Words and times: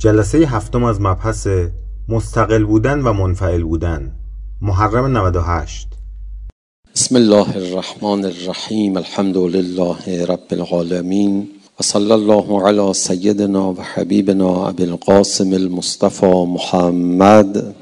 جلسه 0.00 0.38
هفتم 0.38 0.84
از 0.84 1.00
مبحث 1.00 1.48
مستقل 2.08 2.64
بودن 2.64 3.00
و 3.00 3.12
منفعل 3.12 3.62
بودن 3.62 4.12
محرم 4.62 5.16
98 5.16 5.88
بسم 6.94 7.16
الله 7.16 7.56
الرحمن 7.56 8.24
الرحیم 8.24 8.96
الحمد 8.96 9.36
لله 9.36 10.26
رب 10.26 10.46
العالمین 10.50 11.48
و 11.80 11.82
صلی 11.82 12.12
الله 12.12 12.66
علی 12.66 12.92
سیدنا 12.92 13.72
و 13.72 13.80
حبیبنا 13.80 14.68
ابی 14.68 14.82
القاسم 14.82 15.52
المصطفى 15.52 16.44
محمد 16.46 17.74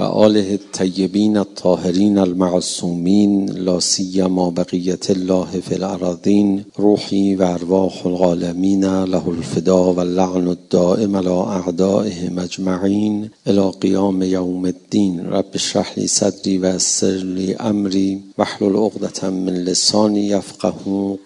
و 0.00 0.02
آله 0.20 0.50
الطیبین 0.50 1.36
الطاهرین 1.36 2.18
المعصومین 2.18 3.50
لا 3.50 3.80
سیما 3.80 4.50
بقیت 4.50 5.10
الله 5.10 5.60
فی 5.68 5.74
الارضین 5.74 6.64
روحی 6.76 7.34
و 7.34 7.42
ارواح 7.42 8.06
العالمین 8.06 8.84
له 8.84 9.28
الفدا 9.28 9.92
و 9.94 10.00
اللعن 10.00 10.48
الدائم 10.48 11.16
على 11.16 11.28
اعدائهم 11.28 12.38
اجمعین 12.38 13.30
الى 13.46 13.70
قیام 13.80 14.22
یوم 14.22 14.64
الدین. 14.64 15.20
رب 15.20 15.46
اشرح 15.54 15.92
لی 15.96 16.06
صدری 16.06 16.58
و 16.58 16.74
یسر 16.74 17.16
لی 17.36 17.54
امری 17.60 18.22
واحلل 18.38 18.76
عقدة 18.76 19.30
من 19.30 19.54
لسانی 19.54 20.20
یفقه 20.20 20.70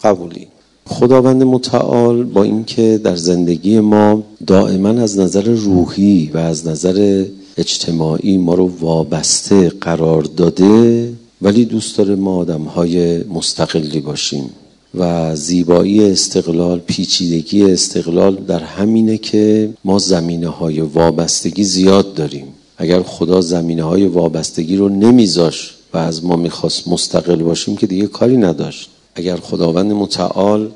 قولی. 0.01 0.47
خداوند 0.87 1.43
متعال 1.43 2.23
با 2.23 2.43
اینکه 2.43 2.99
در 3.03 3.15
زندگی 3.15 3.79
ما 3.79 4.23
دائما 4.47 4.89
از 4.89 5.19
نظر 5.19 5.43
روحی 5.43 6.31
و 6.33 6.37
از 6.37 6.67
نظر 6.67 7.25
اجتماعی 7.57 8.37
ما 8.37 8.53
رو 8.53 8.71
وابسته 8.79 9.69
قرار 9.69 10.21
داده 10.23 11.13
ولی 11.41 11.65
دوست 11.65 11.97
داره 11.97 12.15
ما 12.15 12.35
آدم 12.35 12.61
های 12.61 13.23
مستقلی 13.23 13.99
باشیم. 13.99 14.49
و 14.97 15.35
زیبایی 15.35 16.03
استقلال 16.03 16.79
پیچیدگی 16.79 17.63
استقلال 17.63 18.35
در 18.35 18.59
همینه 18.59 19.17
که 19.17 19.69
ما 19.85 19.99
زمینه 19.99 20.47
های 20.47 20.81
وابستگی 20.81 21.63
زیاد 21.63 22.13
داریم. 22.13 22.47
اگر 22.77 23.01
خدا 23.01 23.41
زمینه 23.41 23.83
های 23.83 24.07
وابستگی 24.07 24.77
رو 24.77 24.89
نمیذاش 24.89 25.75
و 25.93 25.97
از 25.97 26.25
ما 26.25 26.35
می‌خواست 26.35 26.87
مستقل 26.87 27.35
باشیم 27.35 27.75
که 27.75 27.87
دیگه 27.87 28.07
کاری 28.07 28.37
نداشت. 28.37 28.89
اگر 29.15 29.37
خداوند 29.37 29.91
متعال 29.91 30.71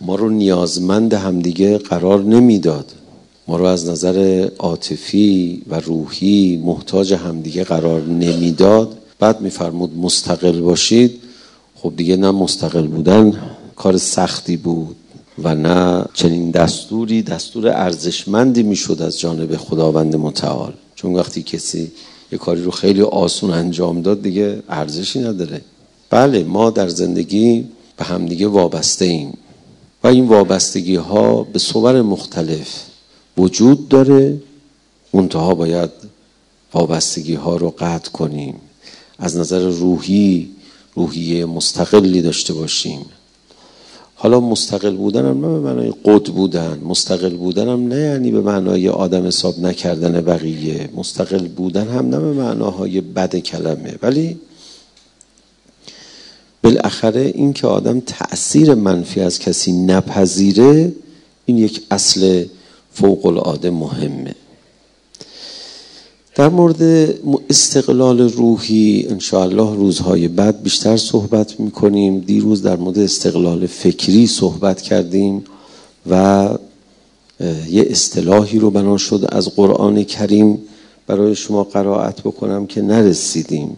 ما 0.00 0.14
رو 0.14 0.28
نیازمند 0.30 1.14
همدیگه 1.14 1.78
قرار 1.78 2.24
نمی‌داد. 2.24 2.92
ما 3.50 3.56
رو 3.56 3.64
از 3.64 3.88
نظر 3.88 4.48
عاطفی 4.58 5.62
و 5.68 5.80
روحی 5.80 6.56
محتاج 6.64 7.14
همدیگه 7.14 7.64
قرار 7.64 8.02
نمی‌داد. 8.02 8.98
بعد 9.18 9.40
میفرمود 9.40 9.98
مستقل 9.98 10.60
باشید. 10.60 11.20
خب 11.74 11.92
دیگه 11.96 12.16
نه 12.16 12.30
مستقل 12.30 12.86
بودن 12.86 13.32
کار 13.76 13.96
سختی 13.96 14.56
بود 14.56 14.96
و 15.42 15.54
نه 15.54 16.04
چنین 16.14 16.50
دستوری 16.50 17.22
دستور 17.22 17.68
ارزشمندی 17.68 18.62
می‌شد 18.62 19.02
از 19.02 19.18
جانب 19.18 19.56
خداوند 19.56 20.16
متعال. 20.16 20.72
چون 20.94 21.14
وقتی 21.14 21.42
کسی 21.42 21.92
یه 22.32 22.38
کاری 22.38 22.62
رو 22.62 22.70
خیلی 22.70 23.02
آسون 23.02 23.50
انجام 23.50 24.02
داد 24.02 24.22
دیگه 24.22 24.62
ارزشی 24.68 25.18
نداره. 25.18 25.60
بله 26.10 26.44
ما 26.44 26.70
در 26.70 26.88
زندگی 26.88 27.64
به 27.96 28.04
همدیگه 28.04 28.46
وابسته 28.46 29.04
ایم 29.04 29.38
و 30.04 30.06
این 30.06 30.28
وابستگی 30.28 30.96
ها 30.96 31.42
به 31.42 31.58
صور 31.58 32.02
مختلف 32.02 32.89
وجود 33.38 33.88
داره. 33.88 34.38
منتها 35.12 35.54
باید 35.54 35.90
وابستگی 36.74 37.34
ها 37.34 37.56
رو 37.56 37.74
قطع 37.78 38.10
کنیم. 38.10 38.54
از 39.18 39.36
نظر 39.36 39.68
روحی 39.68 40.50
روحیه 40.94 41.46
مستقلی 41.46 42.22
داشته 42.22 42.52
باشیم. 42.52 43.06
حالا 44.14 44.40
مستقل 44.40 44.96
بودن 44.96 45.26
هم 45.26 45.46
نه 45.46 45.52
به 45.52 45.60
معنای 45.60 45.92
قد 46.04 46.24
بودن. 46.24 46.78
مستقل 46.84 47.36
بودن 47.36 47.68
هم 47.68 47.88
نه 47.88 47.96
یعنی 47.96 48.30
به 48.30 48.40
معنای 48.40 48.88
آدم 48.88 49.26
حساب 49.26 49.58
نکردن 49.58 50.20
بقیه. 50.20 50.88
مستقل 50.96 51.48
بودن 51.48 51.88
هم 51.88 52.08
نه 52.08 52.18
به 52.18 52.32
معناهای 52.32 53.00
بد 53.00 53.36
کلمه. 53.36 53.94
ولی 54.02 54.38
بالاخره 56.62 57.32
این 57.34 57.52
که 57.52 57.66
آدم 57.66 58.00
تأثیر 58.00 58.74
منفی 58.74 59.20
از 59.20 59.38
کسی 59.38 59.72
نپذیره 59.72 60.92
این 61.46 61.58
یک 61.58 61.82
اصل 61.90 62.44
فوق 62.92 63.26
العاده 63.26 63.70
مهمه. 63.70 64.34
در 66.34 66.48
مورد 66.48 66.82
استقلال 67.50 68.20
روحی 68.20 69.06
انشاءالله 69.08 69.74
روزهای 69.74 70.28
بعد 70.28 70.62
بیشتر 70.62 70.96
صحبت 70.96 71.60
می‌کنیم. 71.60 72.20
دیروز 72.20 72.62
در 72.62 72.76
مورد 72.76 72.98
استقلال 72.98 73.66
فکری 73.66 74.26
صحبت 74.26 74.82
کردیم 74.82 75.44
و 76.10 76.48
یه 77.70 77.86
اصطلاحی 77.90 78.58
رو 78.58 78.70
بنا 78.70 78.96
شد 78.96 79.28
از 79.28 79.48
قرآن 79.48 80.04
کریم 80.04 80.58
برای 81.06 81.34
شما 81.34 81.64
قرائت 81.64 82.20
بکنم 82.20 82.66
که 82.66 82.82
نرسیدیم. 82.82 83.76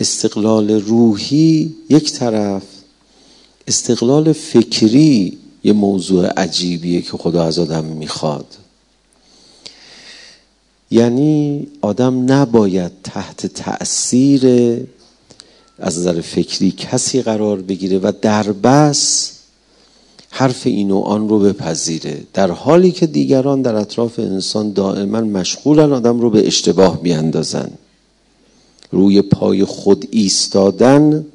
استقلال 0.00 0.70
روحی 0.70 1.74
یک 1.90 2.12
طرف 2.12 2.62
استقلال 3.68 4.32
فکری 4.32 5.38
یه 5.64 5.72
موضوع 5.72 6.26
عجیبیه 6.26 7.02
که 7.02 7.10
خدا 7.10 7.44
از 7.44 7.58
آدم 7.58 7.84
می‌خواد. 7.84 8.46
یعنی 10.90 11.66
آدم 11.80 12.32
نباید 12.32 12.92
تحت 13.04 13.46
تأثیر 13.46 14.46
از 15.78 15.98
نظر 15.98 16.20
فکری 16.20 16.70
کسی 16.70 17.22
قرار 17.22 17.62
بگیره 17.62 17.98
و 17.98 18.12
در 18.22 18.52
بس 18.52 19.32
حرف 20.30 20.66
این 20.66 20.90
و 20.90 20.98
آن 20.98 21.28
رو 21.28 21.38
بپذیره. 21.38 22.22
در 22.34 22.50
حالی 22.50 22.92
که 22.92 23.06
دیگران 23.06 23.62
در 23.62 23.74
اطراف 23.74 24.18
انسان 24.18 24.72
دائما 24.72 25.20
مشغولن 25.20 25.92
آدم 25.92 26.20
رو 26.20 26.30
به 26.30 26.46
اشتباه 26.46 27.02
بیاندازن 27.02 27.70
روی 28.90 29.22
پای 29.22 29.64
خود 29.64 30.08
ایستادن 30.10 31.26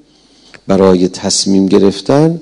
برای 0.68 1.08
تصمیم 1.08 1.66
گرفتن 1.66 2.42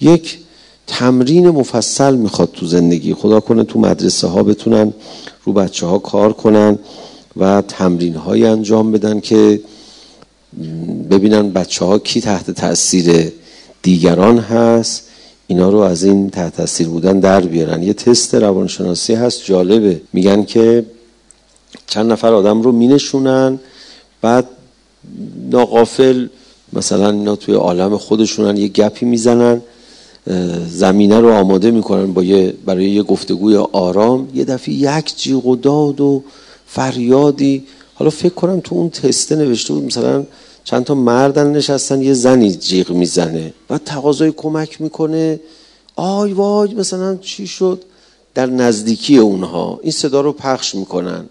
یک 0.00 0.38
تمرین 0.86 1.50
مفصل 1.50 2.16
می‌خواد 2.16 2.50
تو 2.52 2.66
زندگی. 2.66 3.14
خدا 3.14 3.40
کنه 3.40 3.64
تو 3.64 3.78
مدرسه 3.78 4.26
ها 4.26 4.42
بتونن 4.42 4.92
رو 5.44 5.52
بچه 5.52 5.86
ها 5.86 5.98
کار 5.98 6.32
کنن 6.32 6.78
و 7.36 7.62
تمرین 7.68 8.14
های 8.14 8.46
انجام 8.46 8.92
بدن 8.92 9.20
که 9.20 9.60
ببینن 11.10 11.50
بچه 11.50 11.84
ها 11.84 11.98
کی 11.98 12.20
تحت 12.20 12.50
تاثیر 12.50 13.32
دیگران 13.82 14.38
هست. 14.38 15.02
اینا 15.46 15.70
رو 15.70 15.78
از 15.78 16.04
این 16.04 16.30
تحت 16.30 16.56
تاثیر 16.56 16.88
بودن 16.88 17.20
در 17.20 17.40
بیارن. 17.40 17.82
یه 17.82 17.92
تست 17.92 18.34
روانشناسی 18.34 19.14
هست 19.14 19.44
جالبه. 19.44 20.00
میگن 20.12 20.44
که 20.44 20.86
چند 21.86 22.12
نفر 22.12 22.32
آدم 22.32 22.62
رو 22.62 22.72
مینشونن 22.72 23.58
بعد 24.22 24.46
ناقافل 25.50 26.26
مثلا 26.72 27.10
اینا 27.10 27.36
توی 27.36 27.54
عالم 27.54 27.96
خودشونن 27.96 28.56
یه 28.56 28.68
گپی 28.68 29.06
می‌زنن. 29.06 29.60
زمینه 30.68 31.20
رو 31.20 31.32
آماده 31.32 31.70
می‌کنن 31.70 32.12
با 32.12 32.22
یه 32.22 32.54
برای 32.64 32.90
یه 32.90 33.02
گفتگوی 33.02 33.56
آرام. 33.56 34.28
یه 34.34 34.44
دفعه 34.44 34.74
یک 34.74 35.16
جیغ 35.16 35.46
و 35.46 35.56
داد 35.56 36.00
و 36.00 36.22
فریادی. 36.66 37.64
حالا 37.94 38.10
فکر 38.10 38.34
کنم 38.34 38.60
تو 38.60 38.74
اون 38.74 38.90
تسته 38.90 39.36
نوشته 39.36 39.74
بود 39.74 39.84
مثلا 39.84 40.24
چند 40.64 40.84
تا 40.84 40.94
مردن 40.94 41.52
نشستن 41.52 42.02
یه 42.02 42.14
زنی 42.14 42.52
جیغ 42.52 42.90
می‌زنه. 42.90 43.52
و 43.70 43.78
تقاضای 43.78 44.32
کمک 44.32 44.80
می‌کنه. 44.80 45.40
آی 45.96 46.32
وای 46.32 46.74
مثلا 46.74 47.16
چی 47.16 47.46
شد؟ 47.46 47.82
در 48.34 48.46
نزدیکی 48.46 49.18
اونها. 49.18 49.80
این 49.82 49.92
صدا 49.92 50.20
رو 50.20 50.32
پخش 50.32 50.74
می‌کنن. 50.74 51.28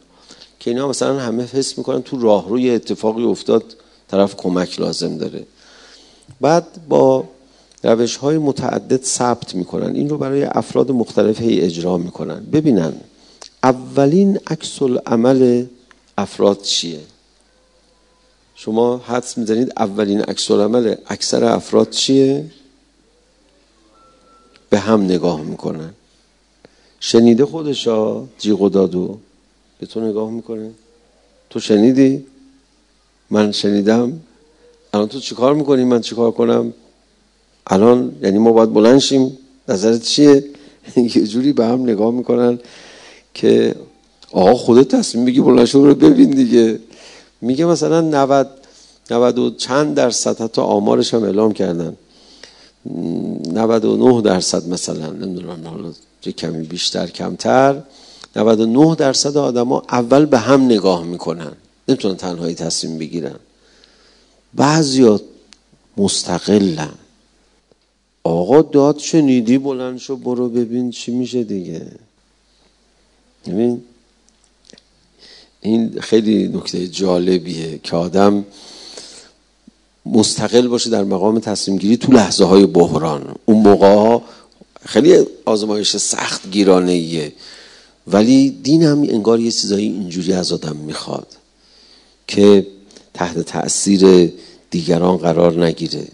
که 0.59 0.71
اینا 0.71 0.87
مثلا 0.87 1.19
همه 1.19 1.43
حس 1.43 1.77
می‌کنن 1.77 2.01
تو 2.01 2.19
راهروی 2.19 2.69
اتفاقی 2.69 3.23
افتاد 3.23 3.63
طرف 4.07 4.35
کمک 4.35 4.79
لازم 4.79 5.17
داره. 5.17 5.43
بعد 6.41 6.67
با 6.89 7.23
روش 7.85 8.15
های 8.15 8.37
متعدد 8.37 9.03
ثبت 9.03 9.55
می‌کنن. 9.55 9.95
این 9.95 10.09
رو 10.09 10.17
برای 10.17 10.43
افراد 10.43 10.91
مختلف 10.91 11.41
هی 11.41 11.61
اجرا 11.61 11.97
می‌کنن. 11.97 12.45
ببینن 12.51 12.93
اولین 13.63 14.39
عکس 14.47 14.81
عمل 15.05 15.65
افراد 16.17 16.61
چیه؟ 16.61 16.99
شما 18.55 18.97
حدس 18.97 19.37
می‌زنید 19.37 19.73
اولین 19.77 20.21
عکس 20.21 20.51
عمل 20.51 20.95
اکثر 21.07 21.43
افراد 21.43 21.89
چیه؟ 21.89 22.45
به 24.69 24.79
هم 24.79 25.01
نگاه 25.01 25.41
می‌کنن. 25.41 25.93
شنیده 26.99 27.45
خودشا 27.45 28.23
جیغ 28.37 28.61
و 28.61 28.69
دادو؟ 28.69 29.17
به 29.79 29.85
تو 29.85 29.99
نگاه 30.01 30.31
می‌کنه. 30.31 30.71
تو 31.49 31.59
شنیدی؟ 31.59 32.25
من 33.29 33.51
شنیدم. 33.51 34.19
الان 34.93 35.07
تو 35.07 35.19
چیکار 35.19 35.53
می‌کنی؟ 35.53 35.83
من 35.83 36.01
چیکار 36.01 36.31
کنم؟ 36.31 36.73
الان 37.67 38.15
یعنی 38.21 38.37
ما 38.37 38.51
باید 38.51 38.73
بلند 38.73 38.99
شیم. 38.99 39.37
نظرت 39.67 40.03
چیه؟ 40.03 40.43
یه 41.15 41.27
جوری 41.27 41.53
به 41.53 41.65
هم 41.65 41.81
نگاه 41.83 42.11
می‌کنن 42.11 42.59
که 43.33 43.75
آقا 44.31 44.53
خودت 44.53 44.95
تصمیم 44.95 45.25
بگی 45.25 45.41
بلند 45.41 45.65
شو 45.65 45.85
رو 45.85 45.95
ببین 45.95 46.29
دیگه. 46.29 46.79
میگه 47.41 47.65
مثلا 47.65 48.01
90 48.01 48.49
90 49.11 49.39
و 49.39 49.49
چند 49.49 49.95
درصد 49.95 50.41
حتی 50.41 50.61
آمارش 50.61 51.13
هم 51.13 51.23
اعلام 51.23 51.53
کردن. 51.53 51.93
99 53.53 54.21
درصد 54.21 54.67
مثلا 54.67 55.09
نمی‌دونم 55.09 55.67
حالا 55.67 55.91
کمی 56.37 56.65
بیشتر 56.65 57.07
کمتر. 57.07 57.81
99 58.35 58.95
درصد 58.95 59.37
آدما 59.37 59.83
اول 59.89 60.25
به 60.25 60.37
هم 60.39 60.65
نگاه 60.65 61.03
می‌کنن. 61.03 61.51
نمی‌تونن 61.87 62.15
تنهایی 62.15 62.55
تصمیم 62.55 62.97
بگیرن. 62.97 63.35
بعضیا 64.53 65.21
مستقلن. 65.97 66.93
آقا 68.25 68.61
داد 68.61 68.97
شنیدی 68.99 69.57
بلند 69.57 69.97
شو 69.97 70.15
برو 70.15 70.49
ببین 70.49 70.91
چی 70.91 71.11
میشه 71.11 71.43
دیگه. 71.43 71.87
ببین 73.47 73.81
این 75.61 75.99
خیلی 76.01 76.47
نکته 76.47 76.87
جالبیه 76.87 77.79
که 77.83 77.95
آدم 77.95 78.45
مستقل 80.05 80.67
باشه 80.67 80.89
در 80.89 81.03
مقام 81.03 81.39
تصمیم 81.39 81.77
گیری 81.77 81.97
تو 81.97 82.11
لحظه 82.11 82.45
های 82.45 82.65
بحران. 82.65 83.35
اون 83.45 83.57
موقع 83.57 84.19
خیلی 84.85 85.25
آزمایش 85.45 85.97
سخت 85.97 86.51
گیرانه 86.51 86.91
ایه 86.91 87.33
ولی 88.07 88.49
دین 88.49 88.83
هم 88.83 89.01
انگار 89.01 89.39
یه 89.39 89.51
چیزایی 89.51 89.87
اینجوری 89.87 90.33
از 90.33 90.53
آدم 90.53 90.75
می‌خواد 90.75 91.27
که 92.27 92.67
تحت 93.13 93.39
تاثیر 93.39 94.33
دیگران 94.71 95.17
قرار 95.17 95.65
نگیره. 95.65 96.07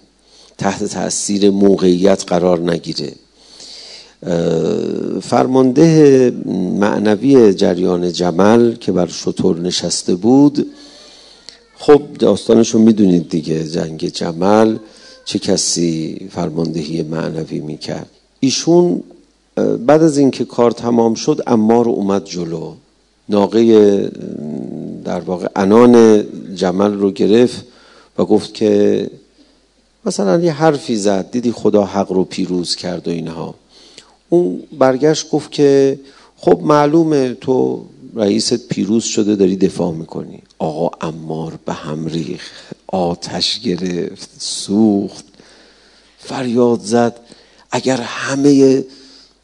تحت 0.61 0.83
تاثیر 0.83 1.49
موقعیت 1.49 2.23
قرار 2.27 2.71
نگیره. 2.71 3.11
فرمانده 5.21 6.31
معنوی 6.79 7.53
جریان 7.53 8.11
جمل 8.11 8.75
که 8.75 8.91
بر 8.91 9.07
شطور 9.07 9.59
نشسته 9.59 10.15
بود 10.15 10.67
خب 11.77 12.01
داستانشو 12.19 12.79
می‌دونید 12.79 13.29
دیگه 13.29 13.67
جنگ 13.67 14.07
جمل 14.07 14.77
چه 15.25 15.39
کسی 15.39 16.29
فرماندهی 16.31 17.03
معنوی 17.03 17.59
می‌کرد. 17.59 18.09
ایشون 18.39 19.03
بعد 19.85 20.03
از 20.03 20.17
اینکه 20.17 20.45
کار 20.45 20.71
تمام 20.71 21.13
شد 21.13 21.43
امار 21.47 21.89
اومد 21.89 22.25
جلو. 22.25 22.73
ناقه 23.29 23.61
در 25.05 25.19
واقع 25.19 25.47
انان 25.55 26.23
جمل 26.55 26.93
رو 26.93 27.11
گرفت 27.11 27.65
و 28.17 28.25
گفت 28.25 28.53
که 28.53 29.09
مثلا 30.05 30.39
یه 30.39 30.53
حرفی 30.53 30.95
زد 30.95 31.31
دیدی 31.31 31.51
خدا 31.51 31.85
حق 31.85 32.11
رو 32.11 32.23
پیروز 32.23 32.75
کرد 32.75 33.07
و 33.07 33.11
اینها. 33.11 33.55
اون 34.29 34.63
برگشت 34.79 35.29
گفت 35.29 35.51
که 35.51 35.99
خب 36.37 36.59
معلومه 36.63 37.33
تو 37.33 37.85
رئیست 38.15 38.67
پیروز 38.67 39.03
شده 39.03 39.35
داری 39.35 39.55
دفاع 39.55 39.91
می‌کنی. 39.91 40.39
آقا 40.59 41.07
امار 41.07 41.59
به 41.65 41.73
هم 41.73 42.05
ریخ 42.05 42.51
آتش 42.87 43.59
گرفت 43.59 44.29
سوخت 44.37 45.25
فریاد 46.19 46.79
زد. 46.81 47.19
اگر 47.71 48.01
همه 48.01 48.83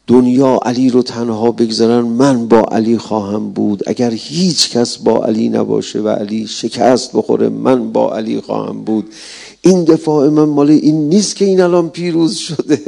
دنیا 0.06 0.60
علی 0.62 0.90
رو 0.90 1.02
تنها 1.02 1.52
بگذارن 1.52 2.00
من 2.00 2.48
با 2.48 2.60
علی 2.60 2.98
خواهم 2.98 3.50
بود. 3.50 3.82
اگر 3.86 4.10
هیچ 4.10 4.70
کس 4.70 4.96
با 4.96 5.24
علی 5.24 5.48
نباشه 5.48 5.98
و 5.98 6.08
علی 6.08 6.46
شکست 6.46 7.10
بخوره 7.12 7.48
من 7.48 7.92
با 7.92 8.16
علی 8.16 8.40
خواهم 8.40 8.84
بود. 8.84 9.14
این 9.62 9.84
دفاع 9.84 10.28
من 10.28 10.44
مال 10.44 10.70
این 10.70 11.08
نیست 11.08 11.36
که 11.36 11.44
این 11.44 11.60
الان 11.60 11.90
پیروز 11.90 12.36
شده. 12.36 12.80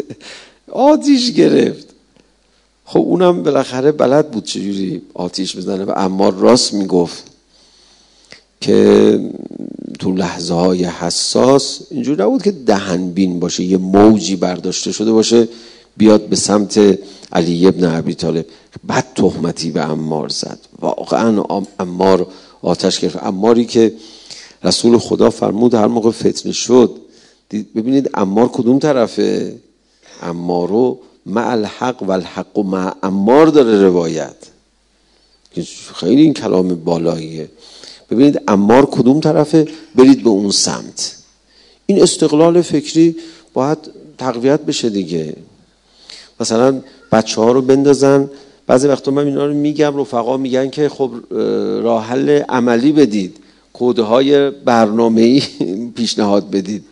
آتیش 0.73 1.33
گرفت. 1.33 1.87
خب 2.85 2.99
اونم 2.99 3.43
بالاخره 3.43 3.93
بلد 3.93 4.31
بود 4.31 4.45
چجوری 4.45 5.03
آتیش 5.15 5.57
بزنه. 5.57 5.85
و 5.85 5.93
اما 5.97 6.29
راست 6.29 6.75
می‌گفت 6.75 7.25
که 8.61 9.31
تو 9.99 10.13
لحظه 10.13 10.55
های 10.55 10.85
حساس 10.85 11.81
اینجور 11.91 12.23
نبود 12.23 12.43
که 12.43 12.51
دهن 12.51 13.11
بین 13.11 13.41
باشه 13.41 13.65
یه 13.65 13.77
موجی 13.77 14.37
برداشته 14.37 14.93
شده 14.93 15.13
باشه 15.13 15.49
بیاد 15.97 16.27
به 16.27 16.37
سمت 16.37 16.99
علی 17.33 17.67
ابن 17.67 17.85
عبی 17.85 18.15
طالب. 18.15 18.47
بد 18.89 19.07
تهمتی 19.15 19.71
به 19.71 19.91
امار 19.91 20.29
زد. 20.29 20.59
واقعا 20.81 21.43
امار 21.79 22.27
آتش 22.63 23.01
گرفت. 23.01 23.23
اماری 23.23 23.65
که 23.65 23.93
رسول 24.65 24.99
خدا 24.99 25.31
فرمود 25.31 25.75
هر 25.75 25.87
موقع 25.87 26.11
فتنه 26.11 26.53
شد 26.53 26.97
ببینید 27.51 28.11
امار 28.15 28.49
کدوم 28.49 28.79
طرفه؟ 28.79 29.57
امارو 30.23 30.99
مع 31.27 31.51
الحق 31.51 32.03
و 32.03 32.11
الحق 32.11 32.59
و 32.59 32.63
مع 32.63 32.95
امار 33.03 33.47
داره 33.47 33.83
روایت. 33.83 34.37
خیلی 35.95 36.23
این 36.23 36.35
کلام 36.35 36.75
بالاییه. 36.75 37.49
ببینید 38.11 38.41
امار 38.49 38.87
کدوم 38.87 39.21
طرفه؟ 39.21 39.69
برید 39.95 40.23
به 40.23 40.31
اون 40.31 40.51
سمت. 40.51 41.17
این 41.87 42.03
استقلال 42.03 42.63
فکری 42.63 43.17
باید 43.55 43.79
تقویت 44.19 44.61
بشه 44.61 44.91
دیگه. 44.91 45.37
مثلا 46.41 46.81
بچه 47.13 47.41
ها 47.41 47.53
رو 47.53 47.63
بندازن. 47.63 48.31
بعضی 48.67 48.89
وقتا 48.89 49.11
من 49.11 49.27
اینا 49.27 49.47
رو 49.47 49.55
میگم 49.55 50.01
رفقا 50.01 50.37
میگن 50.37 50.71
که 50.71 50.89
خب 50.89 51.11
راه 51.83 52.05
حل 52.05 52.43
عملی 52.49 52.93
بدید. 52.93 53.37
کده 53.81 54.03
های 54.03 54.51
برنامه 54.51 55.21
ای 55.21 55.43
پیشنهاد 55.97 56.51
بدید. 56.51 56.85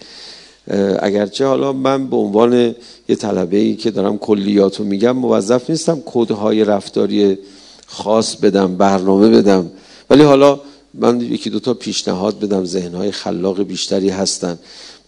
اگرچه 0.99 1.47
حالا 1.47 1.73
من 1.73 2.07
به 2.07 2.17
عنوان 2.17 2.75
یه 3.09 3.17
طلبه 3.17 3.57
ای 3.57 3.77
که 3.77 3.91
دارم 3.91 4.19
کلیات 4.19 4.77
رو 4.77 4.85
میگم 4.85 5.17
موظف 5.17 5.71
نیستم 5.71 6.03
کده 6.07 6.35
های 6.35 6.65
رفتاری 6.65 7.39
خاص 7.87 8.37
بدم 8.37 8.77
برنامه 8.77 9.29
بدم. 9.29 9.71
ولی 10.11 10.23
حالا 10.23 10.61
من 10.95 11.21
یکی 11.21 11.51
دوتا 11.51 11.75
پیشنهاد 11.75 12.39
بدم 12.41 12.65
ذهن 12.65 12.95
های 12.95 13.11
خلاق 13.11 13.63
بیشتری 13.63 14.09
هستن. 14.09 14.59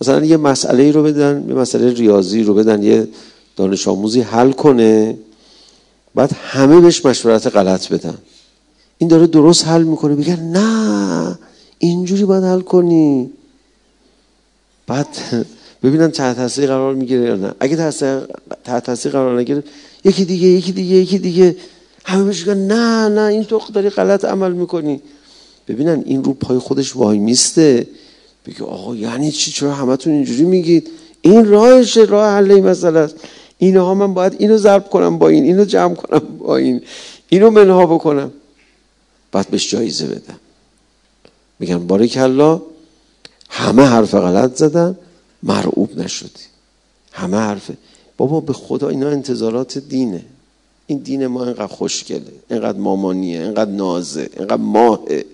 مثلا 0.00 0.24
یه 0.24 0.36
مسئله 0.36 0.92
رو 0.92 1.02
بدن 1.02 1.44
یه 1.48 1.54
مسئله 1.54 1.92
ریاضی 1.92 2.42
رو 2.42 2.54
بدن 2.54 2.82
یه 2.82 3.08
دانش 3.56 3.88
آموزی 3.88 4.20
حل 4.20 4.52
کنه 4.52 5.18
بعد 6.14 6.32
همه 6.32 6.80
بهش 6.80 7.06
مشورت 7.06 7.46
غلط 7.46 7.92
بدن. 7.92 8.18
این 8.98 9.08
داره 9.08 9.26
درست 9.26 9.66
حل 9.66 9.82
می‌کنه 9.82 10.14
بگن 10.14 10.40
نه 10.40 11.38
اینجوری 11.80 12.24
باید 12.24 12.44
حل 12.44 12.60
کنی. 12.60 13.30
بعد 14.86 15.08
ببینن 15.82 16.10
تحت 16.10 16.36
تاثیر 16.36 16.66
قرار 16.66 16.94
می‌گیره 16.94 17.22
یا 17.22 17.36
نه. 17.36 17.52
اگه 17.60 17.76
تحت 18.64 18.84
تاثیر 18.84 19.12
قرار 19.12 19.40
نگیره 19.40 19.62
یکی 20.04 20.24
دیگه 20.24 20.48
یکی 20.48 20.72
دیگه 20.72 20.96
یکی 20.96 21.18
دیگه. 21.18 21.56
همه 22.04 22.24
بهش 22.24 22.48
نه 22.48 23.08
نه 23.08 23.20
این 23.20 23.44
تو 23.44 23.60
داری 23.72 23.90
غلط 23.90 24.24
عمل 24.24 24.52
می‌کنی. 24.52 25.00
ببینن 25.68 26.02
این 26.06 26.24
رو 26.24 26.32
پای 26.32 26.58
خودش 26.58 26.96
وای 26.96 27.18
میسته. 27.18 27.86
بگه 28.46 28.64
آقا 28.64 28.96
یعنی 28.96 29.32
چی؟ 29.32 29.50
چرا 29.50 29.74
همتون 29.74 30.12
اینجوری 30.12 30.44
میگید؟ 30.44 30.90
این 31.20 31.48
راهش 31.48 31.96
راه 31.96 32.36
حل 32.36 32.50
این 32.50 32.66
مسئله 32.66 32.98
است. 32.98 33.16
اینها 33.58 33.94
من 33.94 34.14
باید 34.14 34.36
اینو 34.38 34.56
ضرب 34.56 34.88
کنم 34.88 35.18
با 35.18 35.28
این 35.28 35.44
اینو 35.44 35.64
جمع 35.64 35.94
کنم 35.94 36.22
با 36.38 36.56
این 36.56 36.80
اینو 37.28 37.50
منها 37.50 37.86
بکنم. 37.86 38.32
بعد 39.32 39.48
بهش 39.48 39.70
جایزه 39.70 40.06
بدم. 40.06 40.40
میگن 41.60 41.86
بارک 41.86 42.16
الله 42.16 42.62
همه 43.48 43.82
حرف 43.82 44.14
غلط 44.14 44.56
زدن 44.56 44.98
مرعوب 45.42 45.98
نشدی. 45.98 46.44
همه 47.12 47.36
حرف. 47.36 47.70
بابا 48.16 48.40
به 48.40 48.52
خدا 48.52 48.88
اینا 48.88 49.08
انتظارات 49.08 49.78
دینه. 49.78 50.24
این 50.86 50.98
دین 50.98 51.26
ما 51.26 51.44
اینقدر 51.44 51.66
خوشگله 51.66 52.32
اینقدر 52.50 52.78
مامانیه 52.78 53.42
اینقدر 53.42 53.70
نازه 53.70 54.30
اینقدر 54.36 54.56
ماهه 54.56 55.24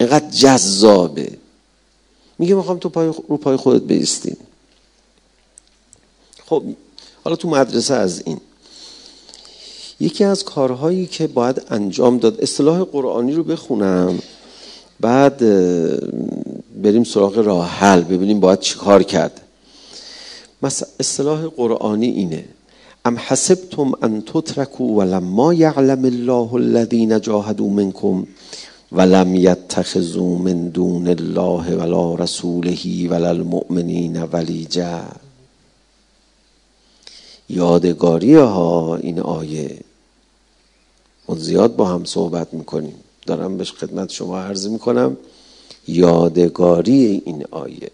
اینقدر 0.00 0.30
جذابه. 0.30 1.38
میگه 2.38 2.54
می‌خوام 2.54 2.78
تو 2.78 2.88
پای 2.88 3.06
رو 3.06 3.36
پای 3.36 3.56
خودت 3.56 3.82
بیستین 3.82 4.36
خب 6.46 6.62
حالا 7.24 7.36
تو 7.36 7.48
مدرسه 7.48 7.94
از 7.94 8.22
این. 8.26 8.40
یکی 10.00 10.24
از 10.24 10.44
کارهایی 10.44 11.06
که 11.06 11.26
باید 11.26 11.62
انجام 11.68 12.18
داد 12.18 12.40
اصطلاح 12.40 12.82
قرآنی 12.82 13.32
رو 13.32 13.44
بخونم. 13.44 14.18
بعد 15.00 15.38
بریم 16.82 17.04
سراغ 17.04 17.38
راه 17.38 17.68
حل 17.68 18.02
ببینیم 18.02 18.40
باید 18.40 18.60
چیکار 18.60 19.02
کرد. 19.02 19.40
مثلا 20.62 20.88
اصطلاح 21.00 21.46
قرآنی 21.46 22.06
اینه. 22.06 22.44
ام 23.06 23.16
حسبتم 23.18 23.92
ان 24.02 24.22
تتركوا 24.24 24.98
ولما 24.98 25.54
يعلم 25.54 26.04
الله 26.04 26.54
الذين 26.54 27.20
جاهدوا 27.20 27.70
منكم 27.70 28.26
ولم 28.92 29.36
يتخذوا 29.36 30.38
من 30.38 30.68
دون 30.70 31.08
الله 31.08 31.76
ولا 31.76 32.14
رسوله 32.14 33.08
ولا 33.10 33.30
المؤمنين 33.30 34.22
ولیجا. 34.32 35.04
یادگاری 37.48 38.34
ها 38.34 38.96
این 38.96 39.20
آیه. 39.20 39.78
ما 41.28 41.34
زیاد 41.34 41.76
با 41.76 41.84
هم 41.84 42.04
صحبت 42.04 42.54
می‌کنیم. 42.54 43.03
دارم 43.26 43.56
بهش 43.56 43.72
خدمت 43.72 44.10
شما 44.10 44.38
عرض 44.38 44.68
می‌کنم. 44.68 45.16
یادگاری 45.88 47.22
این 47.24 47.44
آیه. 47.50 47.90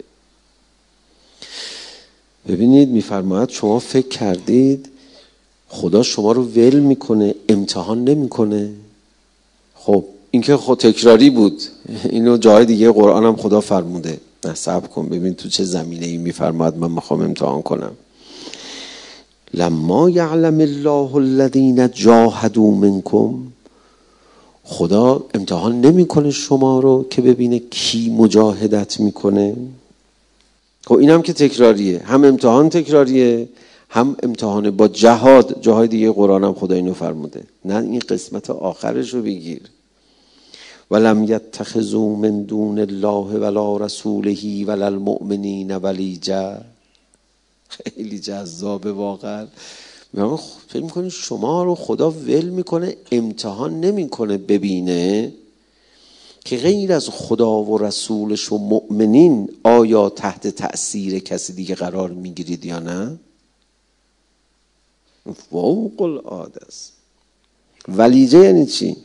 ببینید 2.48 2.88
میفرماید 2.88 3.48
شما 3.48 3.78
فکر 3.78 4.08
کردید 4.08 4.88
خدا 5.68 6.02
شما 6.02 6.32
رو 6.32 6.42
ول 6.42 6.78
می‌کنه 6.78 7.34
امتحان 7.48 8.04
نمی‌کنه. 8.04 8.70
خب 9.74 10.04
اینکه 10.30 10.56
خود 10.56 10.78
تکراری 10.78 11.30
بود. 11.30 11.62
اینو 12.04 12.36
جای 12.36 12.64
دیگه 12.64 12.92
قرآن 12.92 13.24
هم 13.24 13.36
خدا 13.36 13.60
فرموده. 13.60 14.20
نه 14.44 14.80
کن. 14.94 15.08
ببین 15.08 15.34
تو 15.34 15.48
چه 15.48 15.64
زمینه 15.64 16.06
ای 16.06 16.16
میفرماد 16.16 16.76
من 16.76 16.90
می‌خوام 16.90 17.20
امتحان 17.20 17.62
کنم. 17.62 17.92
لما 19.54 20.10
یعلم 20.10 20.60
الله 20.60 21.14
الذین 21.14 21.90
جاهدوا 21.90 22.70
منکم 22.70 23.34
خدا 24.64 25.24
امتحان 25.34 25.80
نمی‌کنه 25.80 26.30
شما 26.30 26.80
رو 26.80 27.06
که 27.10 27.22
ببینه 27.22 27.58
کی 27.58 28.10
مجاهدت 28.10 29.00
می‌کنه. 29.00 29.56
خب 30.86 30.94
این 30.94 31.10
هم 31.10 31.22
که 31.22 31.32
تکراریه. 31.32 31.98
هم 31.98 32.24
امتحان 32.24 32.68
تکراریه 32.68 33.48
هم 33.88 34.16
امتحان 34.22 34.70
با 34.70 34.88
جهاد. 34.88 35.58
جاهای 35.60 35.88
دیگه 35.88 36.12
قرآن 36.12 36.44
هم 36.44 36.54
خدا 36.54 36.74
اینو 36.74 36.94
فرموده. 36.94 37.42
نه 37.64 37.76
این 37.76 37.98
قسمت 37.98 38.50
آخرش 38.50 39.14
رو 39.14 39.22
بگیر. 39.22 39.62
ولم 40.90 41.24
یتخذوا 41.24 42.08
من 42.14 42.42
دون 42.42 42.78
الله 42.78 43.38
ولا 43.38 43.76
رسوله 43.76 44.64
ولا 44.64 44.86
المؤمنین 44.86 45.76
ولیجا. 45.76 46.60
خیلی 47.68 48.18
جذابه 48.18 48.92
واقعا. 48.92 49.46
فکر 50.14 50.82
می‌کنی 50.82 51.10
شما 51.10 51.64
رو 51.64 51.74
خدا 51.74 52.10
ول 52.10 52.44
می‌کنه 52.44 52.96
امتحان 53.12 53.80
نمی‌کنه 53.80 54.38
ببینه 54.38 55.32
که 56.44 56.56
غیر 56.56 56.92
از 56.92 57.08
خدا 57.08 57.62
و 57.62 57.78
رسولش 57.78 58.52
و 58.52 58.58
مؤمنین 58.58 59.48
آیا 59.64 60.08
تحت 60.08 60.46
تأثیر 60.46 61.18
کسی 61.18 61.52
دیگه 61.52 61.74
قرار 61.74 62.10
می‌گیرید 62.10 62.64
یا 62.64 62.78
نه؟ 62.78 63.18
فوق 65.50 66.02
العاده 66.02 66.60
است. 66.66 66.92
ولیجه 67.88 68.38
یعنی 68.38 68.66
چی؟ 68.66 68.96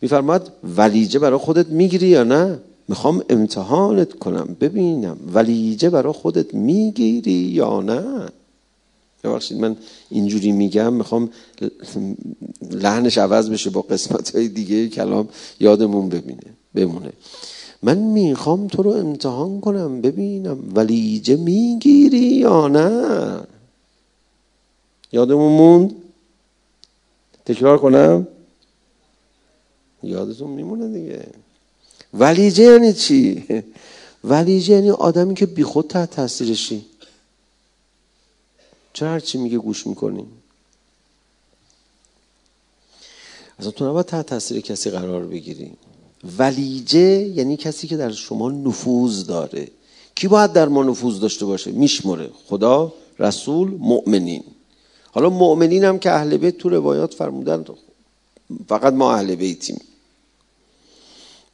میفرماد 0.00 0.52
ولیجه 0.76 1.18
برای 1.18 1.38
خودت 1.38 1.66
می‌گیری 1.66 2.08
یا 2.08 2.24
نه؟ 2.24 2.58
می‌خوام 2.88 3.24
امتحانت 3.28 4.12
کنم 4.12 4.56
ببینم. 4.60 5.18
ولیجه 5.34 5.90
برای 5.90 6.12
خودت 6.12 6.54
می‌گیری 6.54 7.32
یا 7.32 7.80
نه؟ 7.80 8.28
ببخشید 9.24 9.58
من 9.58 9.76
اینجوری 10.10 10.52
میگم 10.52 10.92
می‌خوام 10.92 11.30
لحنش 12.70 13.18
عوض 13.18 13.50
بشه 13.50 13.70
با 13.70 13.82
قسمت 13.82 14.34
های 14.34 14.48
دیگه 14.48 14.88
کلام 14.88 15.28
یادمون 15.60 16.08
ببینه 16.08 16.42
بمونه. 16.74 17.12
من 17.82 17.98
می‌خوام 17.98 18.66
تو 18.66 18.82
رو 18.82 18.90
امتحان 18.90 19.60
کنم 19.60 20.00
ببینم 20.00 20.58
ولیجه 20.74 21.36
می‌گیری 21.36 22.18
یا 22.18 22.68
نه؟ 22.68 23.40
یادمون 25.12 25.52
موند؟ 25.52 25.94
تکرار 27.44 27.78
کنم؟ 27.78 28.26
یادتون 30.02 30.50
میمونه 30.50 30.88
دیگه. 30.98 31.26
ولیجه 32.14 32.62
یعنی 32.64 32.92
چی؟ 32.92 33.44
ولیجه 34.24 34.74
یعنی 34.74 34.90
آدمی 34.90 35.34
که 35.34 35.46
بیخود 35.46 35.86
تحت 35.86 36.10
تاثیرشی. 36.10 36.84
چرا 38.94 39.10
هرچی 39.10 39.38
میگه 39.38 39.58
گوش 39.58 39.86
می‌کنی 39.86 40.26
اصلا 43.58 43.70
تو 43.70 43.88
نباید 43.88 44.06
تحت 44.06 44.26
تاثیر 44.26 44.60
کسی 44.60 44.90
قرار 44.90 45.26
بگیری. 45.26 45.72
ولیجه 46.38 47.00
یعنی 47.00 47.56
کسی 47.56 47.88
که 47.88 47.96
در 47.96 48.12
شما 48.12 48.50
نفوذ 48.50 49.26
داره. 49.26 49.68
کی 50.14 50.28
باید 50.28 50.52
در 50.52 50.68
ما 50.68 50.82
نفوذ 50.82 51.20
داشته 51.20 51.46
باشه؟ 51.46 51.70
میشمره 51.72 52.30
خدا 52.46 52.92
رسول 53.18 53.70
مؤمنین. 53.70 54.44
حالا 55.12 55.30
مؤمنین 55.30 55.84
هم 55.84 55.98
که 55.98 56.10
اهل 56.10 56.36
بیت 56.36 56.58
تو 56.58 56.68
روایات 56.68 57.14
فرمودن 57.14 57.64
فقط 58.68 58.92
ما 58.92 59.14
اهل 59.14 59.34
بیتیم. 59.34 59.80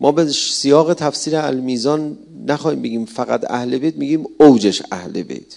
ما 0.01 0.13
به 0.13 0.29
سیاق 0.33 0.95
تفسیر 0.95 1.37
المیزان 1.37 2.19
نخواهیم 2.47 2.83
بگیم 2.83 3.05
فقط 3.05 3.51
اهل 3.51 3.79
بیت 3.79 3.97
میگیم 3.97 4.27
اوجش 4.41 4.83
اهل 4.93 5.23
بیت. 5.23 5.57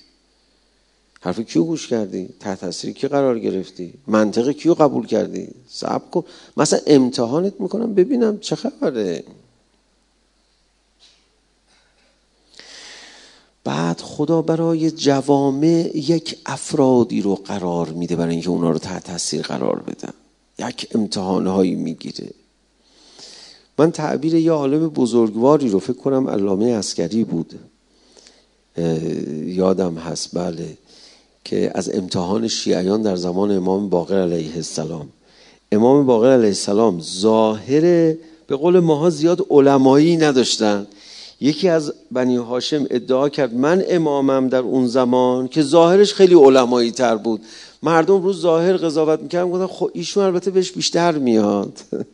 حرف 1.23 1.39
کیو 1.39 1.63
گوش 1.63 1.87
کردی؟ 1.87 2.29
تحت 2.39 2.59
تاثیر 2.59 2.93
کی 2.93 3.07
قرار 3.07 3.39
گرفتی؟ 3.39 3.93
منطق 4.07 4.49
کیو 4.49 4.73
قبول 4.73 5.05
کردی؟ 5.05 5.47
صبر 5.69 6.09
کن. 6.11 6.23
مثلا 6.57 6.79
امتحانت 6.87 7.53
می‌کنم 7.59 7.93
ببینم 7.93 8.39
چه 8.39 8.55
خبره. 8.55 9.23
بعد 13.63 14.01
خدا 14.01 14.41
برای 14.41 14.91
جوامع 14.91 15.91
یک 15.95 16.37
افرادی 16.45 17.21
رو 17.21 17.35
قرار 17.35 17.89
میده 17.89 18.15
برای 18.15 18.33
اینکه 18.33 18.49
اونا 18.49 18.71
رو 18.71 18.79
تحت 18.79 19.03
تاثیر 19.03 19.41
قرار 19.41 19.79
بدن. 19.79 20.13
یک 20.59 20.87
امتحانهایی 20.95 21.75
می‌گیره. 21.75 22.29
من 23.77 23.91
تعبیر 23.91 24.35
یه 24.35 24.51
عالم 24.51 24.89
بزرگواری 24.89 25.69
رو 25.69 25.79
فکر 25.79 25.93
کنم 25.93 26.29
علامه 26.29 26.77
عسکری 26.77 27.23
بود. 27.23 27.59
یادم 29.45 29.95
هست. 29.95 30.35
بله. 30.37 30.77
که 31.45 31.71
از 31.75 31.89
امتحان 31.89 32.47
شیعیان 32.47 33.01
در 33.01 33.15
زمان 33.15 33.51
امام 33.51 33.89
باقر 33.89 34.21
علیه 34.21 34.55
السلام. 34.55 35.09
امام 35.71 36.05
باقر 36.05 36.31
علیه 36.31 36.47
السلام 36.47 37.01
ظاهر 37.01 37.81
به 38.47 38.55
قول 38.55 38.79
ماها 38.79 39.09
زیاد 39.09 39.45
علمایی 39.49 40.17
نداشتن. 40.17 40.87
یکی 41.41 41.69
از 41.69 41.93
بنی 42.11 42.35
هاشم 42.35 42.85
ادعا 42.89 43.29
کرد 43.29 43.53
من 43.53 43.83
امامم 43.87 44.47
در 44.47 44.59
اون 44.59 44.87
زمان 44.87 45.47
که 45.47 45.61
ظاهرش 45.61 46.13
خیلی 46.13 46.35
علمایی 46.35 46.91
تر 46.91 47.15
بود. 47.15 47.41
مردم 47.83 48.23
رو 48.23 48.33
ظاهر 48.33 48.77
قضاوت 48.77 49.19
می‌کردن 49.19 49.51
گفتن 49.51 49.67
خب 49.67 49.91
ایشون 49.93 50.23
البته 50.23 50.51
بهش 50.51 50.71
بیشتر 50.71 51.11
میاد. 51.11 51.79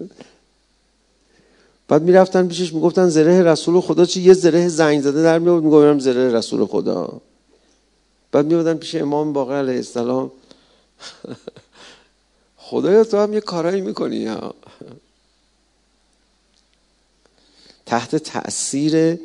بعد 1.88 2.02
می‌رفتن 2.02 2.48
پیشش 2.48 2.74
می‌گفتن 2.74 3.10
زره 3.10 3.44
رسول 3.44 3.82
خدا 3.82 4.06
چی؟ 4.06 4.22
یه 4.22 4.34
زره 4.34 4.68
زنگ 4.68 5.02
زده 5.02 5.24
در 5.24 5.40
میاد 5.40 5.64
می‌گفتم 5.64 6.00
زره 6.00 6.34
رسول 6.34 6.66
خدا. 6.66 7.22
بعد 8.32 8.46
میادن 8.46 8.78
پیش 8.78 8.96
امام 8.96 9.34
باقر 9.34 9.54
علیه 9.54 9.76
السلام. 9.76 10.32
خدایا 12.58 13.04
تو 13.04 13.18
هم 13.18 13.34
یه 13.34 13.42
کارایی 13.42 13.82
می‌کنی 13.82 14.26
ها 14.26 14.56
تحت 17.86 18.16
تأثیر 18.16 19.20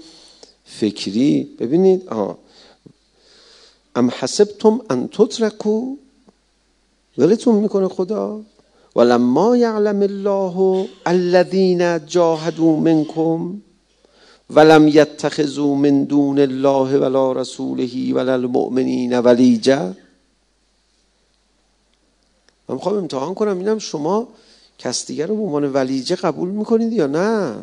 فکری. 0.65 1.57
ببینید 1.59 2.09
آه. 2.09 2.39
ام 3.97 4.11
حسبتم 4.11 4.81
ان 4.91 5.09
تترکو؟ 5.09 5.97
ولتون 7.19 7.55
می‌کنه 7.55 7.89
خدا؟ 7.89 8.41
ولما 8.97 9.57
یعلم 9.57 10.03
الله 10.03 10.89
الذین 11.07 12.07
جاهدوا 12.07 12.77
منکم؟ 12.77 13.61
ولم 14.51 14.89
یتخذوا 14.89 15.75
من 15.75 16.05
دون 16.05 16.39
الله 16.39 16.99
ولا 16.99 17.33
رسوله 17.33 18.15
ولا 18.15 18.35
المؤمنین 18.35 19.19
ولیجا 19.19 19.95
من 22.69 22.75
می‌خوام 22.75 22.97
امتحان 22.97 23.35
کنم 23.35 23.59
اینم 23.59 23.79
شما 23.79 24.29
کس 24.79 25.07
دیگر 25.07 25.27
رو 25.27 25.37
به 25.37 25.43
عنوان 25.43 25.73
ولیجه 25.73 26.17
قبول 26.17 26.49
می‌کنید 26.49 26.93
یا 26.93 27.07
نه؟ 27.07 27.55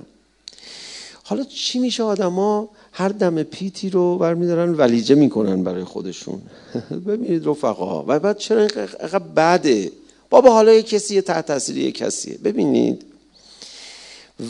حالا 1.23 1.43
چی 1.43 1.79
میشه 1.79 2.03
آدما 2.03 2.69
هر 2.91 3.09
دم 3.09 3.43
پیتی 3.43 3.89
رو 3.89 4.17
برمیدارن 4.17 4.73
ولیجه 4.73 5.15
می‌کنن 5.15 5.63
برای 5.63 5.83
خودشون؟ 5.83 6.41
ببینید 7.07 7.47
رفقا 7.47 8.03
و 8.07 8.19
بعد 8.19 8.37
چرا 8.37 8.59
اینقدر 8.59 9.19
بده؟ 9.19 9.91
بابا 10.29 10.51
حالا 10.51 10.73
یه 10.73 10.83
کسی 10.83 11.21
تحت 11.21 11.45
تاثیر 11.45 11.77
یه 11.77 11.91
کسیه. 11.91 12.37
ببینید 12.37 13.10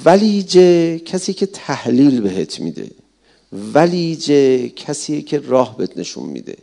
ولیجه 0.06 1.00
کسی 1.00 1.34
که 1.34 1.46
تحلیل 1.46 2.22
بهت 2.22 2.60
میده 2.60 2.92
ولیجه 3.74 4.70
کسی 4.70 5.22
که 5.22 5.40
راه 5.40 5.78
بهت 5.78 5.98
نشون 5.98 6.30
میده 6.30 6.58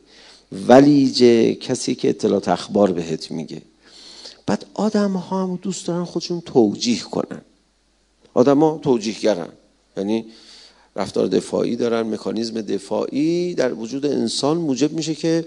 ولیجه 0.52 1.54
کسی 1.54 1.94
که 1.94 2.08
اطلاعات 2.08 2.49
اخبار 2.49 2.92
بهت 2.92 3.30
میگه. 3.30 3.62
بعد 4.47 4.66
آدم 4.75 5.12
ها 5.12 5.42
هم 5.42 5.58
دوست 5.62 5.87
دارن 5.87 6.04
خودشون 6.04 6.40
توجیه 6.40 7.00
کنن. 7.00 7.40
آدم 8.35 8.58
ها 8.58 8.80
توجیه 8.82 9.20
گرن 9.20 9.49
یعنی 9.97 10.25
رفتار 10.97 11.26
دفاعی 11.26 11.76
دارن 11.76 12.02
مکانیزم 12.02 12.61
دفاعی 12.61 13.54
در 13.54 13.75
وجود 13.75 14.06
انسان 14.06 14.56
موجب 14.56 14.92
میشه 14.92 15.14
که 15.14 15.47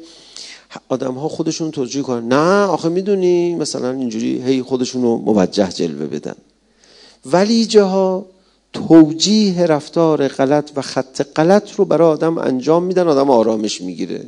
آدم 0.89 1.13
ها 1.13 1.27
خودشون 1.27 1.71
توجیه 1.71 2.01
کنن. 2.01 2.27
نه 2.27 2.65
آخه 2.65 2.89
می‌دونی 2.89 3.55
مثلا 3.55 3.91
اینجوری 3.91 4.41
هی 4.41 4.61
خودشون 4.61 5.01
رو 5.01 5.17
موجه 5.17 5.69
جلوه 5.69 6.07
بدن. 6.07 6.35
ولی 7.25 7.65
جاها 7.65 8.25
توجیه 8.73 9.65
رفتار 9.65 10.27
غلط 10.27 10.71
و 10.75 10.81
خط 10.81 11.21
غلط 11.35 11.71
رو 11.75 11.85
برای 11.85 12.07
آدم 12.07 12.37
انجام 12.37 12.83
میدن 12.83 13.07
آدم 13.07 13.29
آرامش 13.29 13.81
می‌گیره. 13.81 14.25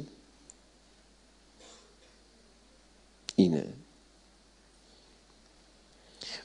اینه. 3.36 3.66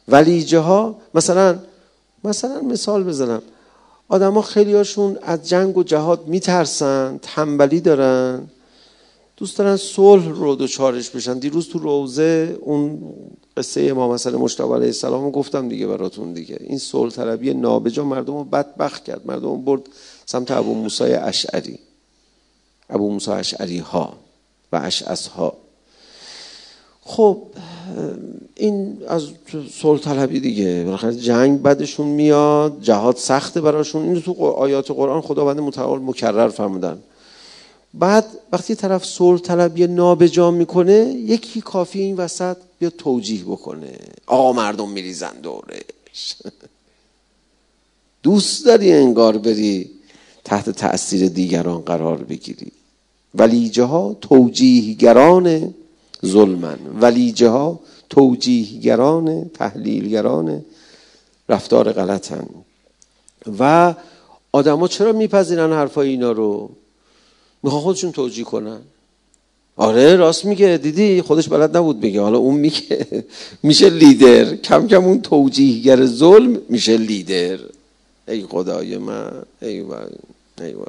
ولی 0.08 0.54
ها 0.56 0.96
مثلا 1.14 1.58
مثلا 2.24 2.60
مثال 2.60 3.04
بزنم. 3.04 3.42
آدما 4.08 4.42
خیلی 4.42 4.74
هاشون 4.74 5.18
از 5.22 5.48
جنگ 5.48 5.76
و 5.76 5.82
جهاد 5.82 6.26
میترسن 6.26 7.20
تنبلی 7.22 7.80
دارن 7.80 8.48
دوست 9.36 9.58
دارن 9.58 9.76
صلح 9.76 10.28
رو 10.28 10.54
دوچارش 10.54 11.10
بشن. 11.10 11.38
دیروز 11.38 11.68
تو 11.68 11.78
روزه 11.78 12.58
اون 12.60 13.14
قصه 13.58 13.92
ما 13.92 14.08
مثلا 14.08 14.38
مشتبه 14.38 14.74
علیه 14.74 14.86
السلام 14.86 15.30
گفتم 15.30 15.68
دیگه 15.68 15.86
براتون 15.86 16.32
دیگه. 16.32 16.56
این 16.60 16.78
صلح 16.78 17.10
طلبی 17.10 17.54
نابجا 17.54 18.04
مردم 18.04 18.36
رو 18.36 18.44
بدبخت 18.44 19.04
کرد. 19.04 19.26
مردم 19.26 19.48
رو 19.48 19.56
برد 19.56 19.82
سمت 20.26 20.50
ابو 20.50 20.74
موسی 20.74 21.04
اشعری. 21.04 21.78
ابو 22.90 23.10
موسی 23.10 23.30
اشعری 23.30 23.78
ها 23.78 24.12
و 24.72 24.80
اشعس 24.84 25.26
ها 25.26 25.52
خب 27.02 27.42
این 28.54 28.98
از 29.08 29.28
صلح 29.72 30.00
طلبی 30.00 30.40
دیگه. 30.40 30.84
بالاخره 30.84 31.16
جنگ 31.16 31.62
بدشون 31.62 32.06
میاد 32.06 32.80
جهاد 32.80 33.16
سخته 33.16 33.60
براشون. 33.60 34.02
این 34.02 34.22
تو 34.22 34.44
آیات 34.44 34.90
قرآن 34.90 35.20
خداوند 35.20 35.60
متعال 35.60 35.98
مکرر 36.02 36.48
فرمودن. 36.48 36.98
بعد 37.94 38.24
وقتی 38.52 38.74
طرف 38.74 39.04
صلح 39.04 39.40
طلبی 39.40 39.86
نابجا 39.86 40.50
می‌کنه 40.50 41.14
یکی 41.14 41.60
کافی 41.60 42.00
این 42.00 42.16
وسط 42.16 42.56
بیا 42.78 42.90
توجیه 42.90 43.44
بکنه. 43.44 43.98
آقا 44.26 44.52
مردم 44.52 44.90
میریزن 44.90 45.40
دورش. 45.42 46.36
دوست 48.22 48.66
داری 48.66 48.92
انگار 48.92 49.38
بری 49.38 49.90
تحت 50.44 50.70
تأثیر 50.70 51.28
دیگران 51.28 51.80
قرار 51.80 52.16
بگیری. 52.16 52.72
ولیجه 53.34 53.84
ها 53.84 54.16
توجیهگران 54.20 55.74
ظلمن. 56.26 56.78
ولیجه 57.00 57.48
ها 57.48 57.80
توجیهگران 58.10 59.48
تحلیلگران 59.48 60.64
رفتار 61.48 61.92
غلطن. 61.92 62.46
و 63.58 63.94
آدما 64.52 64.88
چرا 64.88 65.12
میپذیرن 65.12 65.72
حرفای 65.72 66.08
اینا 66.08 66.32
رو؟ 66.32 66.70
می‌خوان 67.62 67.82
خودشون 67.82 68.12
توجیه 68.12 68.44
کنن. 68.44 68.80
آره 69.76 70.16
راست 70.16 70.44
میگه. 70.44 70.78
دیدی؟ 70.78 71.22
خودش 71.22 71.48
بلد 71.48 71.76
نبود 71.76 72.00
بگه. 72.00 72.20
حالا 72.20 72.38
اون 72.38 72.54
میگه. 72.54 73.24
میشه 73.62 73.90
لیدر. 73.90 74.56
کم 74.56 74.86
کم 74.86 75.04
اون 75.04 75.20
توجیهگر 75.22 76.06
ظلم 76.06 76.60
میشه 76.68 76.96
لیدر. 76.96 77.58
ای 78.28 78.42
خدای 78.42 78.98
من. 78.98 79.32
ای 79.62 79.80
وای. 79.80 80.00
ای 80.60 80.72
وای. 80.72 80.86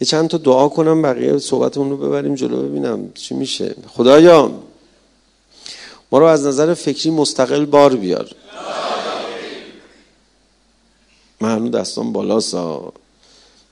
یه 0.00 0.06
چند 0.06 0.28
تا 0.28 0.38
دعا 0.38 0.68
کنم. 0.68 1.02
بقیه 1.02 1.38
صحبتمون 1.38 1.90
رو 1.90 1.96
ببریم 1.96 2.34
جلو 2.34 2.62
ببینم 2.62 3.12
چی 3.14 3.34
میشه. 3.34 3.74
خدایا 3.88 4.50
ما 6.12 6.18
رو 6.18 6.24
از 6.24 6.46
نظر 6.46 6.74
فکری 6.74 7.10
مستقل 7.10 7.64
بار 7.64 7.96
بیار. 7.96 8.30
من 11.42 11.56
هنو 11.56 11.68
دستان 11.68 12.12
بالا 12.12 12.40
سا 12.40 12.92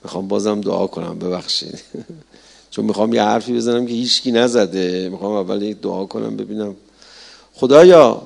می‌خوام 0.03 0.27
بازم 0.27 0.61
دعا 0.61 0.87
کنم 0.87 1.19
ببخشید. 1.19 1.79
چون 2.71 2.85
می‌خوام 2.85 3.13
یه 3.13 3.23
حرفی 3.23 3.53
بزنم 3.53 3.85
که 3.85 3.93
هیچکی 3.93 4.31
نزده. 4.31 5.09
می‌خوام 5.09 5.31
اول 5.33 5.61
یک 5.61 5.81
دعا 5.81 6.05
کنم 6.05 6.37
ببینم. 6.37 6.75
خدایا 7.53 8.21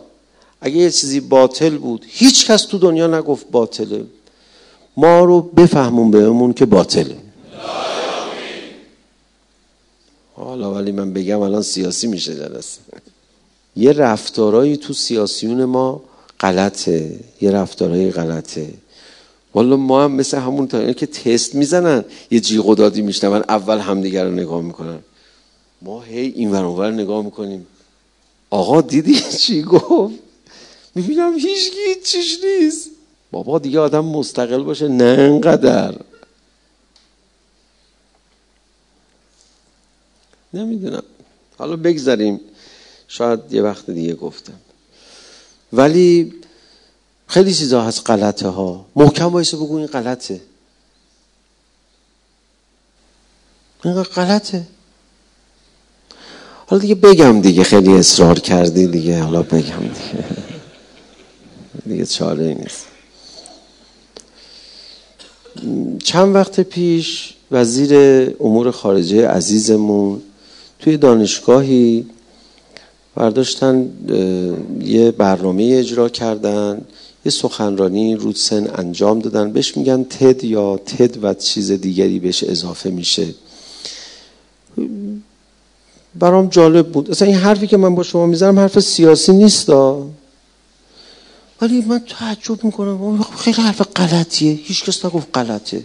اگه 0.61 0.75
یه 0.75 0.91
چیزی 0.91 1.19
باطل 1.19 1.77
بود 1.77 2.05
هیچ 2.07 2.45
کس 2.51 2.61
تو 2.63 2.77
دنیا 2.77 3.07
نگفت 3.07 3.51
باطله. 3.51 4.05
ما 4.97 5.19
رو 5.23 5.41
بفهمون 5.41 6.11
بهمون 6.11 6.53
که 6.53 6.65
باطله. 6.65 7.17
حالا 10.35 10.73
ولی 10.73 10.91
من 10.91 11.13
بگم 11.13 11.39
الان 11.39 11.61
سیاسی 11.61 12.07
میشه 12.07 12.35
جلسه 12.35 12.79
یه 13.75 13.91
رفتارهایی 13.91 14.77
تو 14.77 14.93
سیاسیون 14.93 15.65
ما 15.65 16.01
غلطه. 16.39 17.19
یه 17.41 17.51
رفتارهایی 17.51 18.11
غلطه. 18.11 18.73
والا 19.55 19.77
ما 19.77 20.03
هم 20.03 20.11
مثل 20.11 20.37
همون 20.37 20.67
تا 20.67 20.93
که 20.93 21.05
تست 21.05 21.55
می‌زنن 21.55 22.05
یه 22.31 22.39
جیغ 22.39 22.65
و 22.65 22.75
دادی 22.75 23.01
میشنون 23.01 23.43
اول 23.49 23.77
همدیگر 23.77 24.25
رو 24.25 24.31
نگاه 24.31 24.61
می‌کنن. 24.61 24.99
ما 25.81 26.01
هی 26.01 26.19
این 26.35 26.51
ور 26.51 26.91
نگاه 26.91 27.25
می‌کنیم. 27.25 27.67
آقا 28.49 28.81
دیدی 28.81 29.19
چی 29.39 29.61
گفت؟ 29.61 30.15
می‌بینم 30.95 31.33
هیچ 31.37 31.73
چیش 32.03 32.37
نیست. 32.43 32.89
بابا 33.31 33.59
دیگه 33.59 33.79
آدم 33.79 34.05
مستقل 34.05 34.63
باشه 34.63 34.87
نه 34.87 35.03
انقدر. 35.03 35.95
نمی‌دونم. 40.53 41.03
حالا 41.57 41.75
بگذاریم 41.75 42.39
شاید 43.07 43.39
یه 43.51 43.61
وقت 43.61 43.89
دیگه 43.89 44.13
گفتم. 44.13 44.59
ولی 45.73 46.33
خیلی 47.27 47.53
چیزا 47.53 47.81
هست 47.81 48.09
غلطه 48.09 48.47
ها 48.47 48.85
محکم 48.95 49.29
بایسته 49.29 49.57
بگو 49.57 49.75
این 49.75 49.87
غلطه. 49.87 50.41
این 53.83 54.03
غلطه. 54.03 54.63
حالا 56.67 56.81
دیگه 56.81 56.95
بگم 56.95 57.41
دیگه 57.41 57.63
خیلی 57.63 57.93
اصرار 57.93 58.39
کردی 58.39 58.87
دیگه. 58.87 59.23
حالا 59.23 59.43
بگم 59.43 59.79
دیگه. 59.79 60.25
دیگه 61.85 62.05
چاره 62.05 62.53
نیست. 62.53 62.85
چند 66.03 66.35
وقت 66.35 66.59
پیش 66.59 67.33
وزیر 67.51 67.93
امور 68.39 68.71
خارجه 68.71 69.27
عزیزمون 69.27 70.21
توی 70.79 70.97
دانشگاهی 70.97 72.05
برداشتن 73.15 73.89
یه 74.81 75.11
برنامه 75.11 75.63
اجرا 75.63 76.09
کردن. 76.09 76.81
یه 77.25 77.31
سخنرانی 77.31 78.15
رودسن 78.15 78.69
انجام 78.75 79.19
دادن. 79.19 79.51
بهش 79.51 79.77
میگن 79.77 80.03
تد 80.03 80.43
یا 80.43 80.77
تد 80.77 81.23
و 81.23 81.33
چیز 81.33 81.71
دیگری 81.71 82.19
بهش 82.19 82.43
اضافه 82.43 82.89
میشه. 82.89 83.27
برام 86.15 86.47
جالب 86.47 86.91
بود. 86.91 87.11
اصلا 87.11 87.27
این 87.27 87.37
حرفی 87.37 87.67
که 87.67 87.77
من 87.77 87.95
با 87.95 88.03
شما 88.03 88.25
می‌زنم 88.25 88.59
حرف 88.59 88.79
سیاسی 88.79 89.33
نیست 89.33 89.69
ولی 91.61 91.81
من 91.87 92.01
تعجب 92.19 92.63
می‌کنم. 92.63 93.21
خیلی 93.37 93.61
حرف 93.61 93.81
غلطیه. 93.81 94.51
هیچ 94.51 94.83
کس 94.83 95.05
نگفت 95.05 95.27
غلطه. 95.37 95.83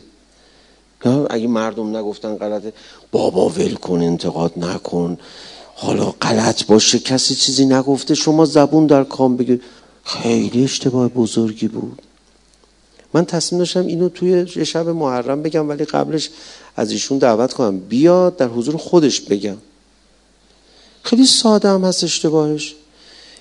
اگه 1.30 1.46
مردم 1.46 1.96
نگفتن 1.96 2.36
غلطه 2.36 2.72
بابا 3.12 3.48
ول 3.48 3.74
کن 3.74 4.00
انتقاد 4.00 4.52
نکن. 4.56 5.18
حالا 5.74 6.04
غلط 6.04 6.64
باشه 6.64 6.98
کسی 6.98 7.34
چیزی 7.34 7.66
نگفته 7.66 8.14
شما 8.14 8.44
زبون 8.44 8.86
در 8.86 9.04
کام 9.04 9.36
بگیر. 9.36 9.60
خیلی 10.04 10.64
اشتباه 10.64 11.08
بزرگی 11.08 11.68
بود. 11.68 12.02
من 13.14 13.24
تصمیم 13.24 13.58
داشتم 13.58 13.86
اینو 13.86 14.08
توی 14.08 14.66
شب 14.66 14.88
محرم 14.88 15.42
بگم 15.42 15.68
ولی 15.68 15.84
قبلش 15.84 16.30
از 16.76 16.90
ایشون 16.90 17.18
دعوت 17.18 17.52
کنم. 17.52 17.78
بیاد 17.78 18.36
در 18.36 18.48
حضور 18.48 18.76
خودش 18.76 19.20
بگم. 19.20 19.56
خیلی 21.02 21.26
ساده 21.26 21.68
هم 21.68 21.84
هست 21.84 22.04
اشتباهش. 22.04 22.74